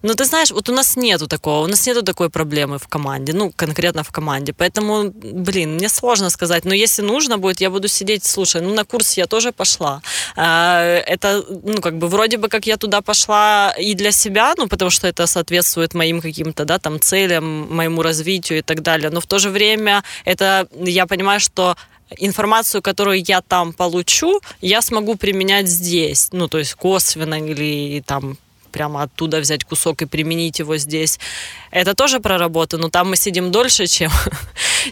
Ну, 0.02 0.14
ты 0.14 0.26
знаешь, 0.26 0.52
вот 0.52 0.70
у 0.70 0.74
нас 0.74 0.96
нету 0.96 1.28
такого, 1.28 1.66
у 1.66 1.68
нас 1.68 1.88
нету 1.88 2.04
такой 2.04 2.30
проблемы 2.30 2.78
в 2.78 2.88
команде, 2.88 3.34
ну, 3.34 3.52
конкретно 3.54 4.04
в 4.04 4.12
команде. 4.12 4.54
Поэтому, 4.54 5.12
блин, 5.12 5.76
мне 5.76 5.90
сложно 5.90 6.30
сказать. 6.30 6.66
Но 6.66 6.74
если 6.74 7.02
нужно 7.02 7.38
будет, 7.38 7.60
я 7.62 7.70
буду 7.70 7.88
сидеть, 7.90 8.24
слушай, 8.24 8.62
ну, 8.62 8.74
на 8.74 8.86
курс 8.86 9.18
я 9.18 9.28
тоже 9.28 9.52
пошла. 9.52 10.02
А, 10.38 10.84
это, 10.84 11.44
ну, 11.50 11.82
как 11.82 11.98
бы, 11.98 12.08
вроде 12.08 12.38
бы, 12.38 12.48
как 12.48 12.66
я 12.66 12.78
туда 12.78 13.02
пошла 13.02 13.74
и 13.78 13.94
для 13.94 14.12
себя, 14.12 14.54
ну, 14.58 14.68
потому 14.68 14.90
что 14.90 15.08
это 15.08 15.28
соответствует 15.28 15.94
моим 15.94 16.22
каким-то, 16.22 16.64
да, 16.64 16.80
там, 16.80 17.02
целям, 17.02 17.76
моему 17.76 18.02
развитию 18.02 18.60
и 18.60 18.62
так 18.62 18.82
далее. 18.82 19.10
Но 19.10 19.20
в 19.20 19.26
то 19.26 19.38
же 19.40 19.50
время 19.50 20.04
это, 20.24 20.68
я 20.80 21.08
понимаю, 21.08 21.42
что 21.42 21.76
информацию, 22.18 22.82
которую 22.82 23.22
я 23.28 23.42
там 23.42 23.74
получу, 23.74 24.40
я 24.62 24.82
смогу 24.82 25.16
применять 25.16 25.68
здесь. 25.68 26.30
Ну, 26.32 26.48
то 26.48 26.58
есть 26.58 26.74
косвенно 26.76 27.36
или 27.36 28.02
там 28.06 28.38
прямо 28.70 29.04
оттуда 29.04 29.40
взять 29.40 29.64
кусок 29.64 30.02
и 30.02 30.06
применить 30.06 30.60
его 30.60 30.78
здесь. 30.78 31.20
Это 31.72 31.94
тоже 31.94 32.20
про 32.20 32.38
работу, 32.38 32.78
но 32.78 32.90
там 32.90 33.10
мы 33.10 33.16
сидим 33.16 33.52
дольше, 33.52 33.88
чем, 33.88 34.12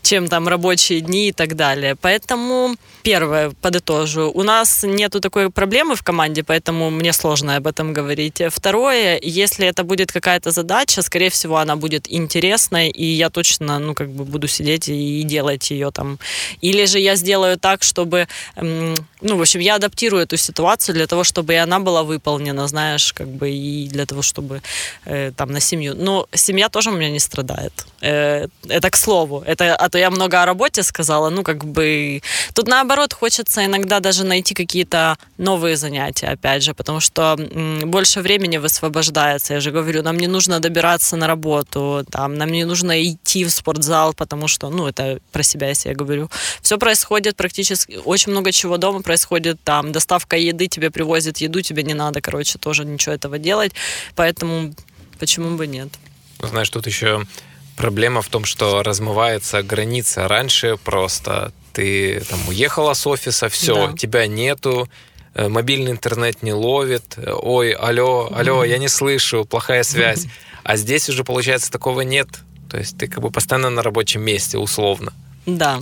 чем 0.02 0.28
там 0.28 0.48
рабочие 0.48 1.02
дни 1.02 1.30
и 1.30 1.32
так 1.32 1.56
далее. 1.56 1.96
Поэтому, 1.96 2.76
первое, 3.04 3.52
подытожу, 3.62 4.32
у 4.34 4.44
нас 4.44 4.84
нету 4.84 5.20
такой 5.20 5.50
проблемы 5.50 5.96
в 5.96 6.04
команде, 6.04 6.44
поэтому 6.44 6.90
мне 6.90 7.14
сложно 7.14 7.56
об 7.56 7.68
этом 7.68 7.94
говорить. 7.94 8.42
Второе, 8.50 9.20
если 9.22 9.68
это 9.68 9.84
будет 9.84 10.12
какая-то 10.12 10.52
задача, 10.52 11.02
скорее 11.02 11.30
всего, 11.30 11.58
она 11.58 11.76
будет 11.76 12.12
интересной, 12.12 12.90
и 12.90 13.06
я 13.06 13.30
точно, 13.30 13.80
ну, 13.80 13.94
как 13.94 14.10
бы 14.10 14.24
буду 14.24 14.48
сидеть 14.48 14.90
и 14.90 15.24
делать 15.24 15.72
ее 15.72 15.92
там. 15.92 16.20
Или 16.62 16.86
же 16.86 17.00
я 17.00 17.16
сделаю 17.16 17.58
так, 17.58 17.84
чтобы, 17.84 18.28
ну, 18.56 19.38
в 19.38 19.42
общем, 19.42 19.60
я 19.60 19.76
адаптирую 19.76 20.24
эту 20.24 20.38
ситуацию 20.38 20.96
для 20.96 21.08
того, 21.08 21.24
чтобы 21.24 21.54
и 21.54 21.58
она 21.58 21.80
была 21.80 22.04
выполнена, 22.04 22.68
знаешь, 22.68 23.14
как 23.14 23.28
бы, 23.28 23.50
и 23.50 23.88
для 23.88 24.06
того, 24.06 24.22
чтобы 24.22 24.62
э, 25.06 25.32
там 25.36 25.52
на 25.52 25.60
семью. 25.60 25.96
Но 25.96 26.28
семья 26.34 26.70
тоже 26.70 26.90
у 26.90 26.94
меня 26.94 27.10
не 27.10 27.20
страдает. 27.20 27.74
Э, 28.02 28.48
это 28.70 28.90
к 28.90 28.96
слову. 28.96 29.44
Это, 29.46 29.76
а 29.76 29.90
то 29.90 29.98
я 29.98 30.10
много 30.10 30.42
о 30.42 30.46
работе 30.46 30.84
сказала. 30.84 31.30
Ну, 31.30 31.44
как 31.44 31.66
бы... 31.66 32.22
Тут, 32.54 32.68
наоборот, 32.68 33.14
хочется 33.14 33.66
иногда 33.66 34.00
даже 34.00 34.24
найти 34.24 34.54
какие-то 34.54 35.18
новые 35.38 35.78
занятия, 35.78 36.28
опять 36.28 36.64
же, 36.64 36.74
потому 36.74 37.00
что 37.00 37.38
больше 37.84 38.22
времени 38.22 38.58
высвобождается. 38.58 39.54
Я 39.54 39.60
же 39.60 39.72
говорю, 39.72 40.04
нам 40.04 40.18
не 40.18 40.28
нужно 40.28 40.60
добираться 40.60 41.18
на 41.18 41.28
работу, 41.28 42.06
там, 42.12 42.36
нам 42.36 42.52
не 42.52 42.66
нужно 42.66 43.04
идти 43.04 43.46
в 43.46 43.50
спортзал, 43.50 44.14
потому 44.14 44.48
что, 44.48 44.70
ну, 44.70 44.88
это 44.88 45.20
про 45.32 45.44
себя, 45.44 45.70
если 45.70 45.90
я 45.90 45.96
говорю. 45.96 46.30
Все 46.62 46.78
происходит 46.78 47.36
практически... 47.36 48.00
Очень 48.06 48.32
много 48.32 48.52
чего 48.52 48.78
дома 48.78 49.02
происходит. 49.02 49.58
Там 49.64 49.92
доставка 49.92 50.38
еды, 50.38 50.68
тебе 50.68 50.92
привозят 50.92 51.38
еду, 51.38 51.62
тебе 51.62 51.84
не 51.84 51.94
надо, 51.94 52.22
короче, 52.22 52.60
тоже 52.60 52.86
ничего 52.86 53.16
этого 53.16 53.40
делать. 53.40 53.74
Поэтому 54.16 54.74
почему 55.20 55.58
бы 55.58 55.68
нет? 55.68 55.90
Знаешь, 56.40 56.70
тут 56.70 56.86
еще 56.86 57.26
Проблема 57.78 58.24
в 58.24 58.28
том, 58.28 58.44
что 58.44 58.82
размывается 58.82 59.62
граница. 59.62 60.28
Раньше 60.28 60.78
просто 60.84 61.54
ты 61.74 62.22
там 62.22 62.40
уехала 62.48 62.94
с 62.94 63.06
офиса, 63.06 63.50
все, 63.50 63.88
да. 63.88 63.94
тебя 63.96 64.26
нету, 64.26 64.90
э, 65.36 65.48
мобильный 65.48 65.92
интернет 65.92 66.42
не 66.42 66.54
ловит, 66.54 67.18
ой, 67.18 67.72
алло, 67.74 68.32
алло, 68.34 68.64
я 68.64 68.80
не 68.80 68.88
слышу, 68.88 69.46
плохая 69.46 69.84
связь. 69.84 70.26
А 70.64 70.76
здесь 70.76 71.08
уже, 71.08 71.24
получается, 71.24 71.72
такого 71.72 72.02
нет. 72.02 72.28
То 72.68 72.78
есть 72.78 72.98
ты 72.98 73.08
как 73.08 73.22
бы 73.22 73.30
постоянно 73.30 73.70
на 73.70 73.84
рабочем 73.84 74.22
месте, 74.22 74.58
условно. 74.58 75.14
Да. 75.48 75.80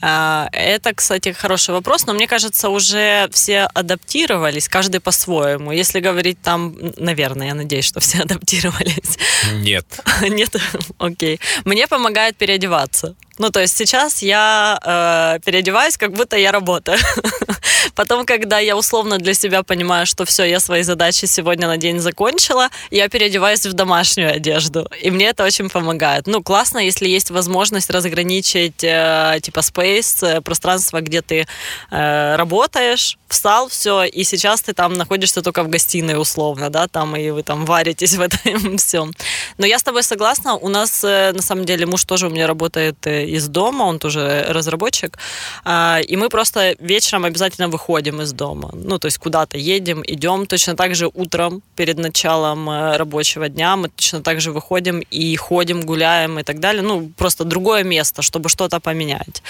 А, 0.00 0.48
это, 0.52 0.94
кстати, 0.94 1.32
хороший 1.32 1.74
вопрос, 1.74 2.06
но 2.06 2.14
мне 2.14 2.28
кажется, 2.28 2.68
уже 2.68 3.28
все 3.32 3.62
адаптировались, 3.74 4.68
каждый 4.68 5.00
по-своему. 5.00 5.72
Если 5.72 5.98
говорить 5.98 6.40
там, 6.40 6.76
наверное, 6.96 7.48
я 7.48 7.54
надеюсь, 7.54 7.84
что 7.84 7.98
все 7.98 8.18
адаптировались. 8.22 9.18
Нет. 9.54 9.84
Нет? 10.22 10.54
Окей. 10.98 11.40
Мне 11.64 11.88
помогает 11.88 12.36
переодеваться. 12.36 13.16
Ну, 13.40 13.50
то 13.50 13.60
есть 13.60 13.74
сейчас 13.74 14.20
я 14.20 14.78
э, 14.84 15.40
переодеваюсь, 15.42 15.96
как 15.96 16.12
будто 16.12 16.36
я 16.36 16.52
работаю. 16.52 16.98
Потом, 17.94 18.26
когда 18.26 18.58
я 18.58 18.76
условно 18.76 19.16
для 19.16 19.32
себя 19.32 19.62
понимаю, 19.62 20.04
что 20.04 20.26
все, 20.26 20.44
я 20.44 20.60
свои 20.60 20.82
задачи 20.82 21.24
сегодня 21.24 21.66
на 21.66 21.78
день 21.78 22.00
закончила, 22.00 22.68
я 22.90 23.08
переодеваюсь 23.08 23.64
в 23.64 23.72
домашнюю 23.72 24.34
одежду. 24.34 24.86
И 25.00 25.10
мне 25.10 25.28
это 25.28 25.44
очень 25.44 25.70
помогает. 25.70 26.26
Ну, 26.26 26.42
классно, 26.42 26.80
если 26.80 27.08
есть 27.08 27.30
возможность 27.30 27.88
разграничить 27.88 28.84
э, 28.84 29.38
типа 29.42 29.60
space, 29.60 30.26
э, 30.26 30.40
пространство, 30.42 31.00
где 31.00 31.22
ты 31.22 31.46
э, 31.90 32.36
работаешь, 32.36 33.16
встал, 33.26 33.68
все, 33.68 34.04
и 34.04 34.24
сейчас 34.24 34.60
ты 34.60 34.74
там 34.74 34.92
находишься 34.92 35.40
только 35.40 35.62
в 35.62 35.68
гостиной 35.68 36.20
условно, 36.20 36.68
да, 36.68 36.88
там 36.88 37.16
и 37.16 37.30
вы 37.30 37.42
там 37.42 37.64
варитесь 37.64 38.14
в 38.16 38.20
этом 38.20 38.76
всем. 38.76 39.12
Но 39.56 39.66
я 39.66 39.78
с 39.78 39.82
тобой 39.82 40.02
согласна, 40.02 40.56
у 40.56 40.68
нас 40.68 41.02
э, 41.04 41.32
на 41.32 41.42
самом 41.42 41.64
деле 41.64 41.86
муж 41.86 42.04
тоже 42.04 42.26
у 42.26 42.30
меня 42.30 42.46
работает 42.46 43.06
э, 43.06 43.29
из 43.36 43.48
дома, 43.48 43.84
он 43.84 43.98
тоже 43.98 44.46
разработчик, 44.48 45.18
э, 45.64 46.02
и 46.02 46.16
мы 46.16 46.28
просто 46.28 46.76
вечером 46.80 47.24
обязательно 47.24 47.68
выходим 47.68 48.20
из 48.20 48.32
дома. 48.32 48.70
Ну, 48.74 48.98
то 48.98 49.06
есть 49.06 49.18
куда-то 49.18 49.58
едем, 49.58 50.02
идем. 50.06 50.46
Точно 50.46 50.74
так 50.76 50.94
же 50.94 51.10
утром 51.14 51.62
перед 51.76 51.98
началом 51.98 52.68
э, 52.68 52.96
рабочего 52.96 53.48
дня 53.48 53.76
мы 53.76 53.88
точно 53.88 54.22
так 54.22 54.40
же 54.40 54.52
выходим 54.52 55.02
и 55.14 55.36
ходим, 55.36 55.80
гуляем 55.82 56.38
и 56.38 56.42
так 56.42 56.58
далее. 56.60 56.82
Ну, 56.82 57.10
просто 57.16 57.44
другое 57.44 57.84
место, 57.84 58.22
чтобы 58.22 58.48
что-то 58.48 58.80
поменять 58.80 59.42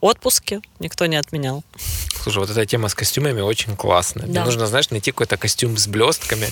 отпуске 0.00 0.60
никто 0.78 1.06
не 1.06 1.16
отменял. 1.16 1.62
Слушай, 2.22 2.38
вот 2.40 2.50
эта 2.50 2.66
тема 2.66 2.88
с 2.88 2.94
костюмами 2.94 3.40
очень 3.40 3.76
классная. 3.76 4.26
Да. 4.26 4.32
Мне 4.32 4.44
нужно, 4.44 4.66
знаешь, 4.66 4.90
найти 4.90 5.10
какой-то 5.10 5.38
костюм 5.38 5.78
с 5.78 5.86
блестками. 5.86 6.48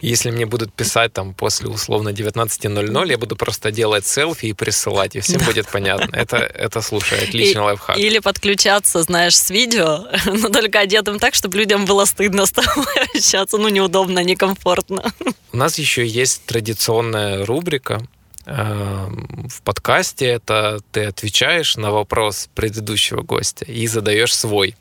Если 0.00 0.30
мне 0.30 0.46
будут 0.46 0.72
писать 0.72 1.12
там 1.12 1.32
после 1.32 1.68
условно 1.68 2.08
19.00, 2.08 3.08
я 3.08 3.18
буду 3.18 3.36
просто 3.36 3.70
делать 3.70 4.04
селфи 4.04 4.46
и 4.46 4.52
присылать, 4.52 5.14
и 5.14 5.20
всем 5.20 5.38
да. 5.38 5.46
будет 5.46 5.68
понятно. 5.68 6.14
Это, 6.14 6.38
это, 6.38 6.80
слушай, 6.82 7.18
отличный 7.22 7.62
и, 7.62 7.64
лайфхак. 7.64 7.98
Или 7.98 8.18
подключаться, 8.18 9.02
знаешь, 9.02 9.36
с 9.36 9.50
видео, 9.50 10.06
но 10.26 10.48
только 10.48 10.80
одетым 10.80 11.20
так, 11.20 11.34
чтобы 11.34 11.58
людям 11.58 11.84
было 11.84 12.04
стыдно 12.04 12.46
с 12.46 12.50
тобой 12.50 12.84
общаться. 13.14 13.58
Ну, 13.58 13.68
неудобно, 13.68 14.24
некомфортно. 14.24 15.12
У 15.52 15.56
нас 15.56 15.78
еще 15.78 16.04
есть 16.04 16.42
традиционная 16.46 17.46
рубрика 17.46 18.02
в 18.44 19.62
подкасте 19.62 20.26
это 20.26 20.80
ты 20.90 21.04
отвечаешь 21.04 21.76
на 21.76 21.90
вопрос 21.92 22.48
предыдущего 22.54 23.22
гостя 23.22 23.64
и 23.64 23.86
задаешь 23.86 24.34
свой. 24.34 24.74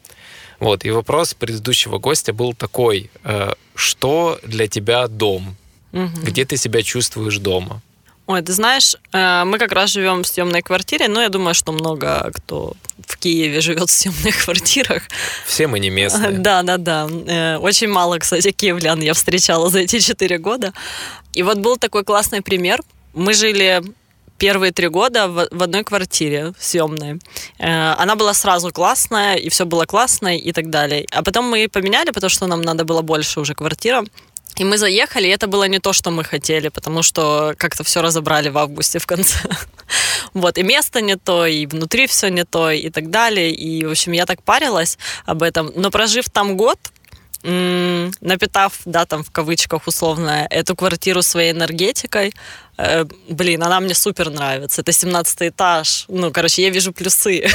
Вот, 0.61 0.85
и 0.85 0.91
вопрос 0.91 1.33
предыдущего 1.33 1.97
гостя 1.97 2.33
был 2.33 2.53
такой, 2.53 3.09
э, 3.23 3.53
что 3.73 4.39
для 4.43 4.67
тебя 4.67 5.07
дом? 5.07 5.55
Угу. 5.91 6.21
Где 6.23 6.45
ты 6.45 6.55
себя 6.55 6.83
чувствуешь 6.83 7.39
дома? 7.39 7.81
Ой, 8.27 8.43
ты 8.43 8.53
знаешь, 8.53 8.95
э, 9.11 9.43
мы 9.43 9.57
как 9.57 9.71
раз 9.71 9.89
живем 9.89 10.21
в 10.21 10.27
съемной 10.27 10.61
квартире, 10.61 11.07
но 11.07 11.19
я 11.19 11.29
думаю, 11.29 11.55
что 11.55 11.71
много 11.71 12.31
кто 12.35 12.73
в 13.07 13.17
Киеве 13.17 13.59
живет 13.59 13.89
в 13.89 13.91
съемных 13.91 14.37
квартирах. 14.43 15.01
Все 15.47 15.65
мы 15.65 15.79
не 15.79 15.89
местные. 15.89 16.29
Да, 16.29 16.61
да, 16.61 16.77
да. 16.77 17.07
Э, 17.09 17.57
очень 17.57 17.87
мало, 17.87 18.19
кстати, 18.19 18.51
киевлян 18.51 19.01
я 19.01 19.15
встречала 19.15 19.71
за 19.71 19.79
эти 19.79 19.99
четыре 19.99 20.37
года. 20.37 20.73
И 21.33 21.41
вот 21.41 21.57
был 21.57 21.77
такой 21.77 22.03
классный 22.03 22.43
пример– 22.43 22.81
мы 23.13 23.33
жили 23.33 23.81
первые 24.41 24.71
три 24.71 24.87
года 24.87 25.27
в, 25.27 25.63
одной 25.63 25.83
квартире 25.83 26.53
съемной. 26.59 27.19
Э, 27.59 27.93
она 28.03 28.15
была 28.15 28.33
сразу 28.33 28.71
классная, 28.71 29.35
и 29.35 29.49
все 29.49 29.65
было 29.65 29.85
классно, 29.85 30.35
и 30.35 30.51
так 30.51 30.69
далее. 30.69 31.05
А 31.11 31.21
потом 31.21 31.45
мы 31.45 31.67
поменяли, 31.67 32.11
потому 32.11 32.29
что 32.29 32.47
нам 32.47 32.61
надо 32.61 32.83
было 32.83 33.01
больше 33.01 33.39
уже 33.39 33.53
квартира. 33.53 34.03
И 34.59 34.63
мы 34.63 34.77
заехали, 34.77 35.27
и 35.27 35.31
это 35.31 35.47
было 35.47 35.67
не 35.67 35.79
то, 35.79 35.93
что 35.93 36.11
мы 36.11 36.23
хотели, 36.23 36.69
потому 36.69 37.03
что 37.03 37.53
как-то 37.57 37.83
все 37.83 38.01
разобрали 38.01 38.49
в 38.49 38.57
августе 38.57 38.99
в 38.99 39.05
конце. 39.05 39.37
Вот, 40.33 40.57
и 40.57 40.63
место 40.63 41.01
не 41.01 41.17
то, 41.17 41.45
и 41.45 41.65
внутри 41.65 42.07
все 42.07 42.29
не 42.29 42.45
то, 42.45 42.71
и 42.71 42.89
так 42.89 43.09
далее. 43.09 43.51
И, 43.51 43.85
в 43.85 43.91
общем, 43.91 44.13
я 44.13 44.25
так 44.25 44.41
парилась 44.41 44.97
об 45.25 45.43
этом. 45.43 45.71
Но 45.75 45.91
прожив 45.91 46.29
там 46.29 46.57
год, 46.57 46.79
напитав, 47.43 48.79
да, 48.85 49.05
там 49.05 49.23
в 49.23 49.31
кавычках 49.31 49.87
условно, 49.87 50.47
эту 50.49 50.75
квартиру 50.75 51.21
своей 51.21 51.51
энергетикой, 51.51 52.33
э, 52.77 53.05
блин, 53.29 53.63
она 53.63 53.79
мне 53.79 53.93
супер 53.93 54.29
нравится. 54.29 54.81
Это 54.81 54.91
17 54.91 55.49
этаж. 55.49 56.05
Ну, 56.07 56.31
короче, 56.31 56.63
я 56.63 56.69
вижу 56.69 56.93
плюсы. 56.93 57.45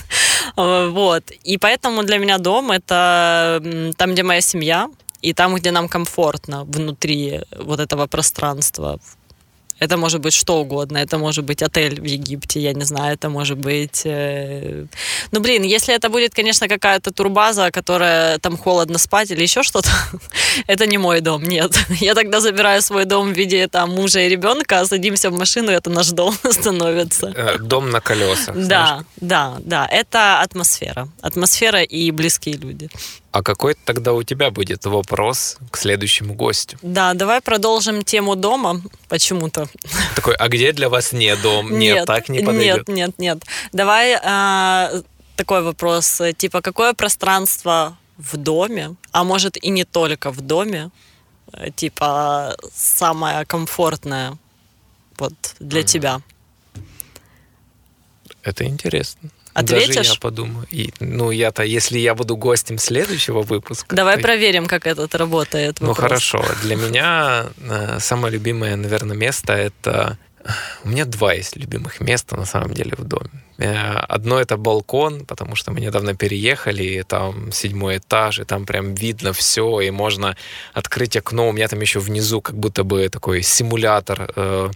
вот. 0.56 1.30
И 1.44 1.58
поэтому 1.58 2.02
для 2.02 2.18
меня 2.18 2.38
дом 2.38 2.70
это 2.70 3.62
там, 3.96 4.12
где 4.12 4.22
моя 4.22 4.40
семья, 4.40 4.88
и 5.22 5.32
там, 5.32 5.54
где 5.54 5.70
нам 5.72 5.88
комфортно 5.88 6.64
внутри 6.64 7.40
вот 7.56 7.80
этого 7.80 8.06
пространства, 8.06 8.98
это 9.78 9.96
может 9.96 10.20
быть 10.20 10.34
что 10.34 10.60
угодно. 10.60 10.98
Это 10.98 11.18
может 11.18 11.44
быть 11.44 11.62
отель 11.62 12.00
в 12.00 12.04
Египте, 12.04 12.60
я 12.60 12.72
не 12.72 12.84
знаю, 12.84 13.14
это 13.14 13.28
может 13.28 13.58
быть... 13.58 14.02
Э... 14.04 14.86
Ну, 15.30 15.40
блин, 15.40 15.62
если 15.62 15.94
это 15.94 16.08
будет, 16.08 16.34
конечно, 16.34 16.68
какая-то 16.68 17.12
турбаза, 17.12 17.70
которая 17.70 18.38
там 18.38 18.56
холодно 18.56 18.98
спать 18.98 19.30
или 19.30 19.42
еще 19.42 19.62
что-то, 19.62 19.90
это 20.66 20.86
не 20.86 20.98
мой 20.98 21.20
дом, 21.20 21.44
нет. 21.44 21.78
Я 22.00 22.14
тогда 22.14 22.40
забираю 22.40 22.82
свой 22.82 23.04
дом 23.04 23.32
в 23.32 23.36
виде 23.36 23.68
там 23.68 23.90
мужа 23.90 24.20
и 24.20 24.28
ребенка, 24.28 24.84
садимся 24.84 25.30
в 25.30 25.38
машину, 25.38 25.70
это 25.70 25.90
наш 25.90 26.08
дом 26.08 26.34
становится. 26.50 27.32
Э, 27.36 27.58
дом 27.58 27.90
на 27.90 28.00
колесах. 28.00 28.56
Да, 28.56 29.04
да, 29.20 29.56
да. 29.60 29.86
Это 29.86 30.40
атмосфера. 30.40 31.08
Атмосфера 31.20 31.82
и 31.82 32.10
близкие 32.10 32.56
люди. 32.56 32.88
А 33.30 33.42
какой 33.42 33.74
тогда 33.74 34.14
у 34.14 34.22
тебя 34.22 34.50
будет 34.50 34.86
вопрос 34.86 35.58
к 35.70 35.76
следующему 35.76 36.34
гостю? 36.34 36.78
Да, 36.82 37.12
давай 37.14 37.40
продолжим 37.40 38.02
тему 38.02 38.36
дома 38.36 38.80
почему-то. 39.08 39.68
Такой, 40.14 40.34
а 40.34 40.48
где 40.48 40.72
для 40.72 40.88
вас 40.88 41.12
не 41.12 41.36
дом? 41.36 41.78
Нет, 41.78 41.96
нет 41.96 42.06
так 42.06 42.28
не 42.30 42.40
подойдет. 42.40 42.88
Нет, 42.88 43.18
нет, 43.18 43.18
нет. 43.18 43.44
Давай 43.72 44.18
а, 44.22 44.90
такой 45.36 45.62
вопрос, 45.62 46.22
типа, 46.38 46.62
какое 46.62 46.94
пространство 46.94 47.98
в 48.16 48.36
доме, 48.36 48.96
а 49.12 49.24
может 49.24 49.62
и 49.62 49.68
не 49.68 49.84
только 49.84 50.30
в 50.32 50.40
доме, 50.40 50.90
типа, 51.76 52.56
самое 52.74 53.44
комфортное 53.44 54.38
вот 55.18 55.34
для 55.60 55.82
mm. 55.82 55.84
тебя? 55.84 56.20
Это 58.42 58.64
интересно. 58.64 59.30
Ответишь? 59.58 59.96
Даже 59.96 60.10
я 60.10 60.20
подумаю. 60.20 60.66
И, 60.70 60.92
ну, 61.00 61.30
я-то, 61.30 61.62
если 61.62 61.98
я 61.98 62.14
буду 62.14 62.36
гостем 62.36 62.78
следующего 62.78 63.42
выпуска... 63.42 63.96
Давай 63.96 64.16
то... 64.16 64.22
проверим, 64.22 64.66
как 64.66 64.86
этот 64.86 65.14
работает 65.14 65.80
вопрос. 65.80 65.98
Ну, 65.98 66.02
хорошо. 66.02 66.44
Для 66.62 66.76
меня 66.76 67.46
э, 67.60 67.98
самое 68.00 68.32
любимое, 68.32 68.76
наверное, 68.76 69.16
место— 69.16 69.52
это... 69.54 70.18
У 70.84 70.88
меня 70.88 71.04
два 71.04 71.34
есть 71.34 71.56
любимых 71.56 72.00
места, 72.00 72.36
на 72.36 72.46
самом 72.46 72.72
деле, 72.72 72.94
в 72.96 73.04
доме. 73.04 73.30
Э, 73.58 73.96
одно— 74.08 74.40
это 74.40 74.56
балкон, 74.56 75.26
потому 75.26 75.56
что 75.56 75.72
мы 75.72 75.80
недавно 75.80 76.14
переехали, 76.14 76.84
и 76.84 77.02
там 77.02 77.52
седьмой 77.52 77.98
этаж, 77.98 78.38
и 78.38 78.44
там 78.44 78.64
прям 78.64 78.94
видно 78.94 79.32
все, 79.32 79.80
и 79.80 79.90
можно 79.90 80.36
открыть 80.72 81.16
окно. 81.16 81.48
У 81.48 81.52
меня 81.52 81.68
там 81.68 81.80
еще 81.80 81.98
внизу 81.98 82.40
как 82.40 82.56
будто 82.56 82.84
бы 82.84 83.08
такой 83.08 83.42
симулятор 83.42 84.32
э, 84.36 84.70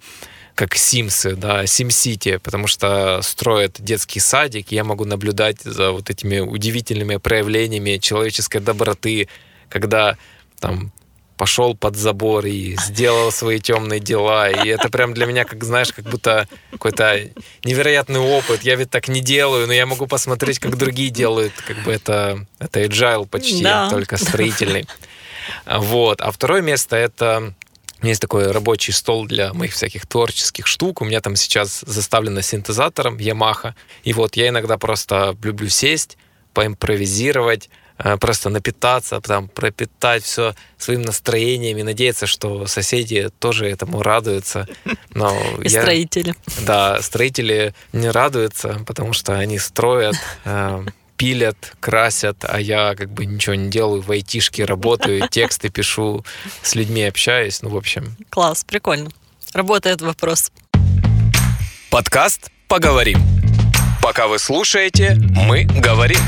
как 0.54 0.76
Симсы, 0.76 1.34
да, 1.34 1.66
Сим-Сити, 1.66 2.38
потому 2.38 2.66
что 2.66 3.20
строят 3.22 3.76
детский 3.78 4.20
садик, 4.20 4.72
я 4.72 4.84
могу 4.84 5.04
наблюдать 5.04 5.60
за 5.62 5.92
вот 5.92 6.10
этими 6.10 6.40
удивительными 6.40 7.16
проявлениями 7.16 7.98
человеческой 7.98 8.60
доброты, 8.60 9.28
когда 9.68 10.16
там 10.60 10.92
пошел 11.42 11.74
под 11.74 11.96
забор 11.96 12.46
и 12.46 12.76
сделал 12.76 13.32
свои 13.32 13.58
темные 13.58 13.98
дела. 13.98 14.48
И 14.48 14.68
это 14.68 14.88
прям 14.88 15.12
для 15.12 15.26
меня, 15.26 15.44
как 15.44 15.64
знаешь, 15.64 15.92
как 15.92 16.04
будто 16.04 16.46
какой-то 16.70 17.30
невероятный 17.64 18.20
опыт. 18.20 18.62
Я 18.62 18.76
ведь 18.76 18.90
так 18.90 19.08
не 19.08 19.20
делаю, 19.20 19.66
но 19.66 19.72
я 19.72 19.86
могу 19.86 20.06
посмотреть, 20.06 20.60
как 20.60 20.76
другие 20.76 21.10
делают. 21.10 21.52
Как 21.66 21.82
бы 21.82 21.90
это, 21.90 22.46
это 22.60 22.84
agile 22.84 23.26
почти, 23.26 23.64
да. 23.64 23.90
только 23.90 24.18
строительный. 24.18 24.86
Вот. 25.66 26.20
А 26.20 26.30
второе 26.30 26.62
место 26.62 26.94
это 26.94 27.54
у 28.02 28.04
меня 28.04 28.10
есть 28.10 28.20
такой 28.20 28.50
рабочий 28.50 28.90
стол 28.92 29.26
для 29.26 29.52
моих 29.52 29.74
всяких 29.74 30.08
творческих 30.08 30.66
штук. 30.66 31.00
У 31.00 31.04
меня 31.04 31.20
там 31.20 31.36
сейчас 31.36 31.84
заставлено 31.86 32.42
синтезатором 32.42 33.16
Yamaha. 33.16 33.74
И 34.02 34.12
вот 34.12 34.34
я 34.34 34.48
иногда 34.48 34.76
просто 34.76 35.36
люблю 35.40 35.68
сесть, 35.68 36.18
поимпровизировать, 36.52 37.70
э, 37.98 38.16
просто 38.16 38.50
напитаться, 38.50 39.20
там, 39.20 39.46
пропитать 39.46 40.24
все 40.24 40.56
своим 40.78 41.02
настроением 41.02 41.78
и 41.78 41.84
надеяться, 41.84 42.26
что 42.26 42.66
соседи 42.66 43.30
тоже 43.38 43.68
этому 43.68 44.02
радуются. 44.02 44.66
Но 45.14 45.40
и 45.62 45.68
я, 45.68 45.82
строители. 45.82 46.34
Да, 46.66 47.00
строители 47.02 47.72
не 47.92 48.10
радуются, 48.10 48.80
потому 48.84 49.12
что 49.12 49.38
они 49.38 49.60
строят, 49.60 50.16
э, 50.44 50.84
пилят, 51.22 51.74
красят, 51.78 52.38
а 52.42 52.60
я 52.60 52.96
как 52.96 53.12
бы 53.12 53.26
ничего 53.26 53.54
не 53.54 53.70
делаю, 53.70 54.02
в 54.02 54.10
айтишке 54.10 54.64
работаю, 54.64 55.28
тексты 55.30 55.68
пишу, 55.68 56.24
с 56.62 56.74
людьми 56.74 57.04
общаюсь, 57.04 57.62
ну, 57.62 57.68
в 57.68 57.76
общем. 57.76 58.16
Класс, 58.28 58.64
прикольно. 58.64 59.08
Работает 59.54 60.02
вопрос. 60.02 60.50
Подкаст 61.90 62.50
«Поговорим». 62.66 63.20
Пока 64.02 64.26
вы 64.26 64.40
слушаете, 64.40 65.16
мы 65.46 65.62
говорим. 65.62 66.18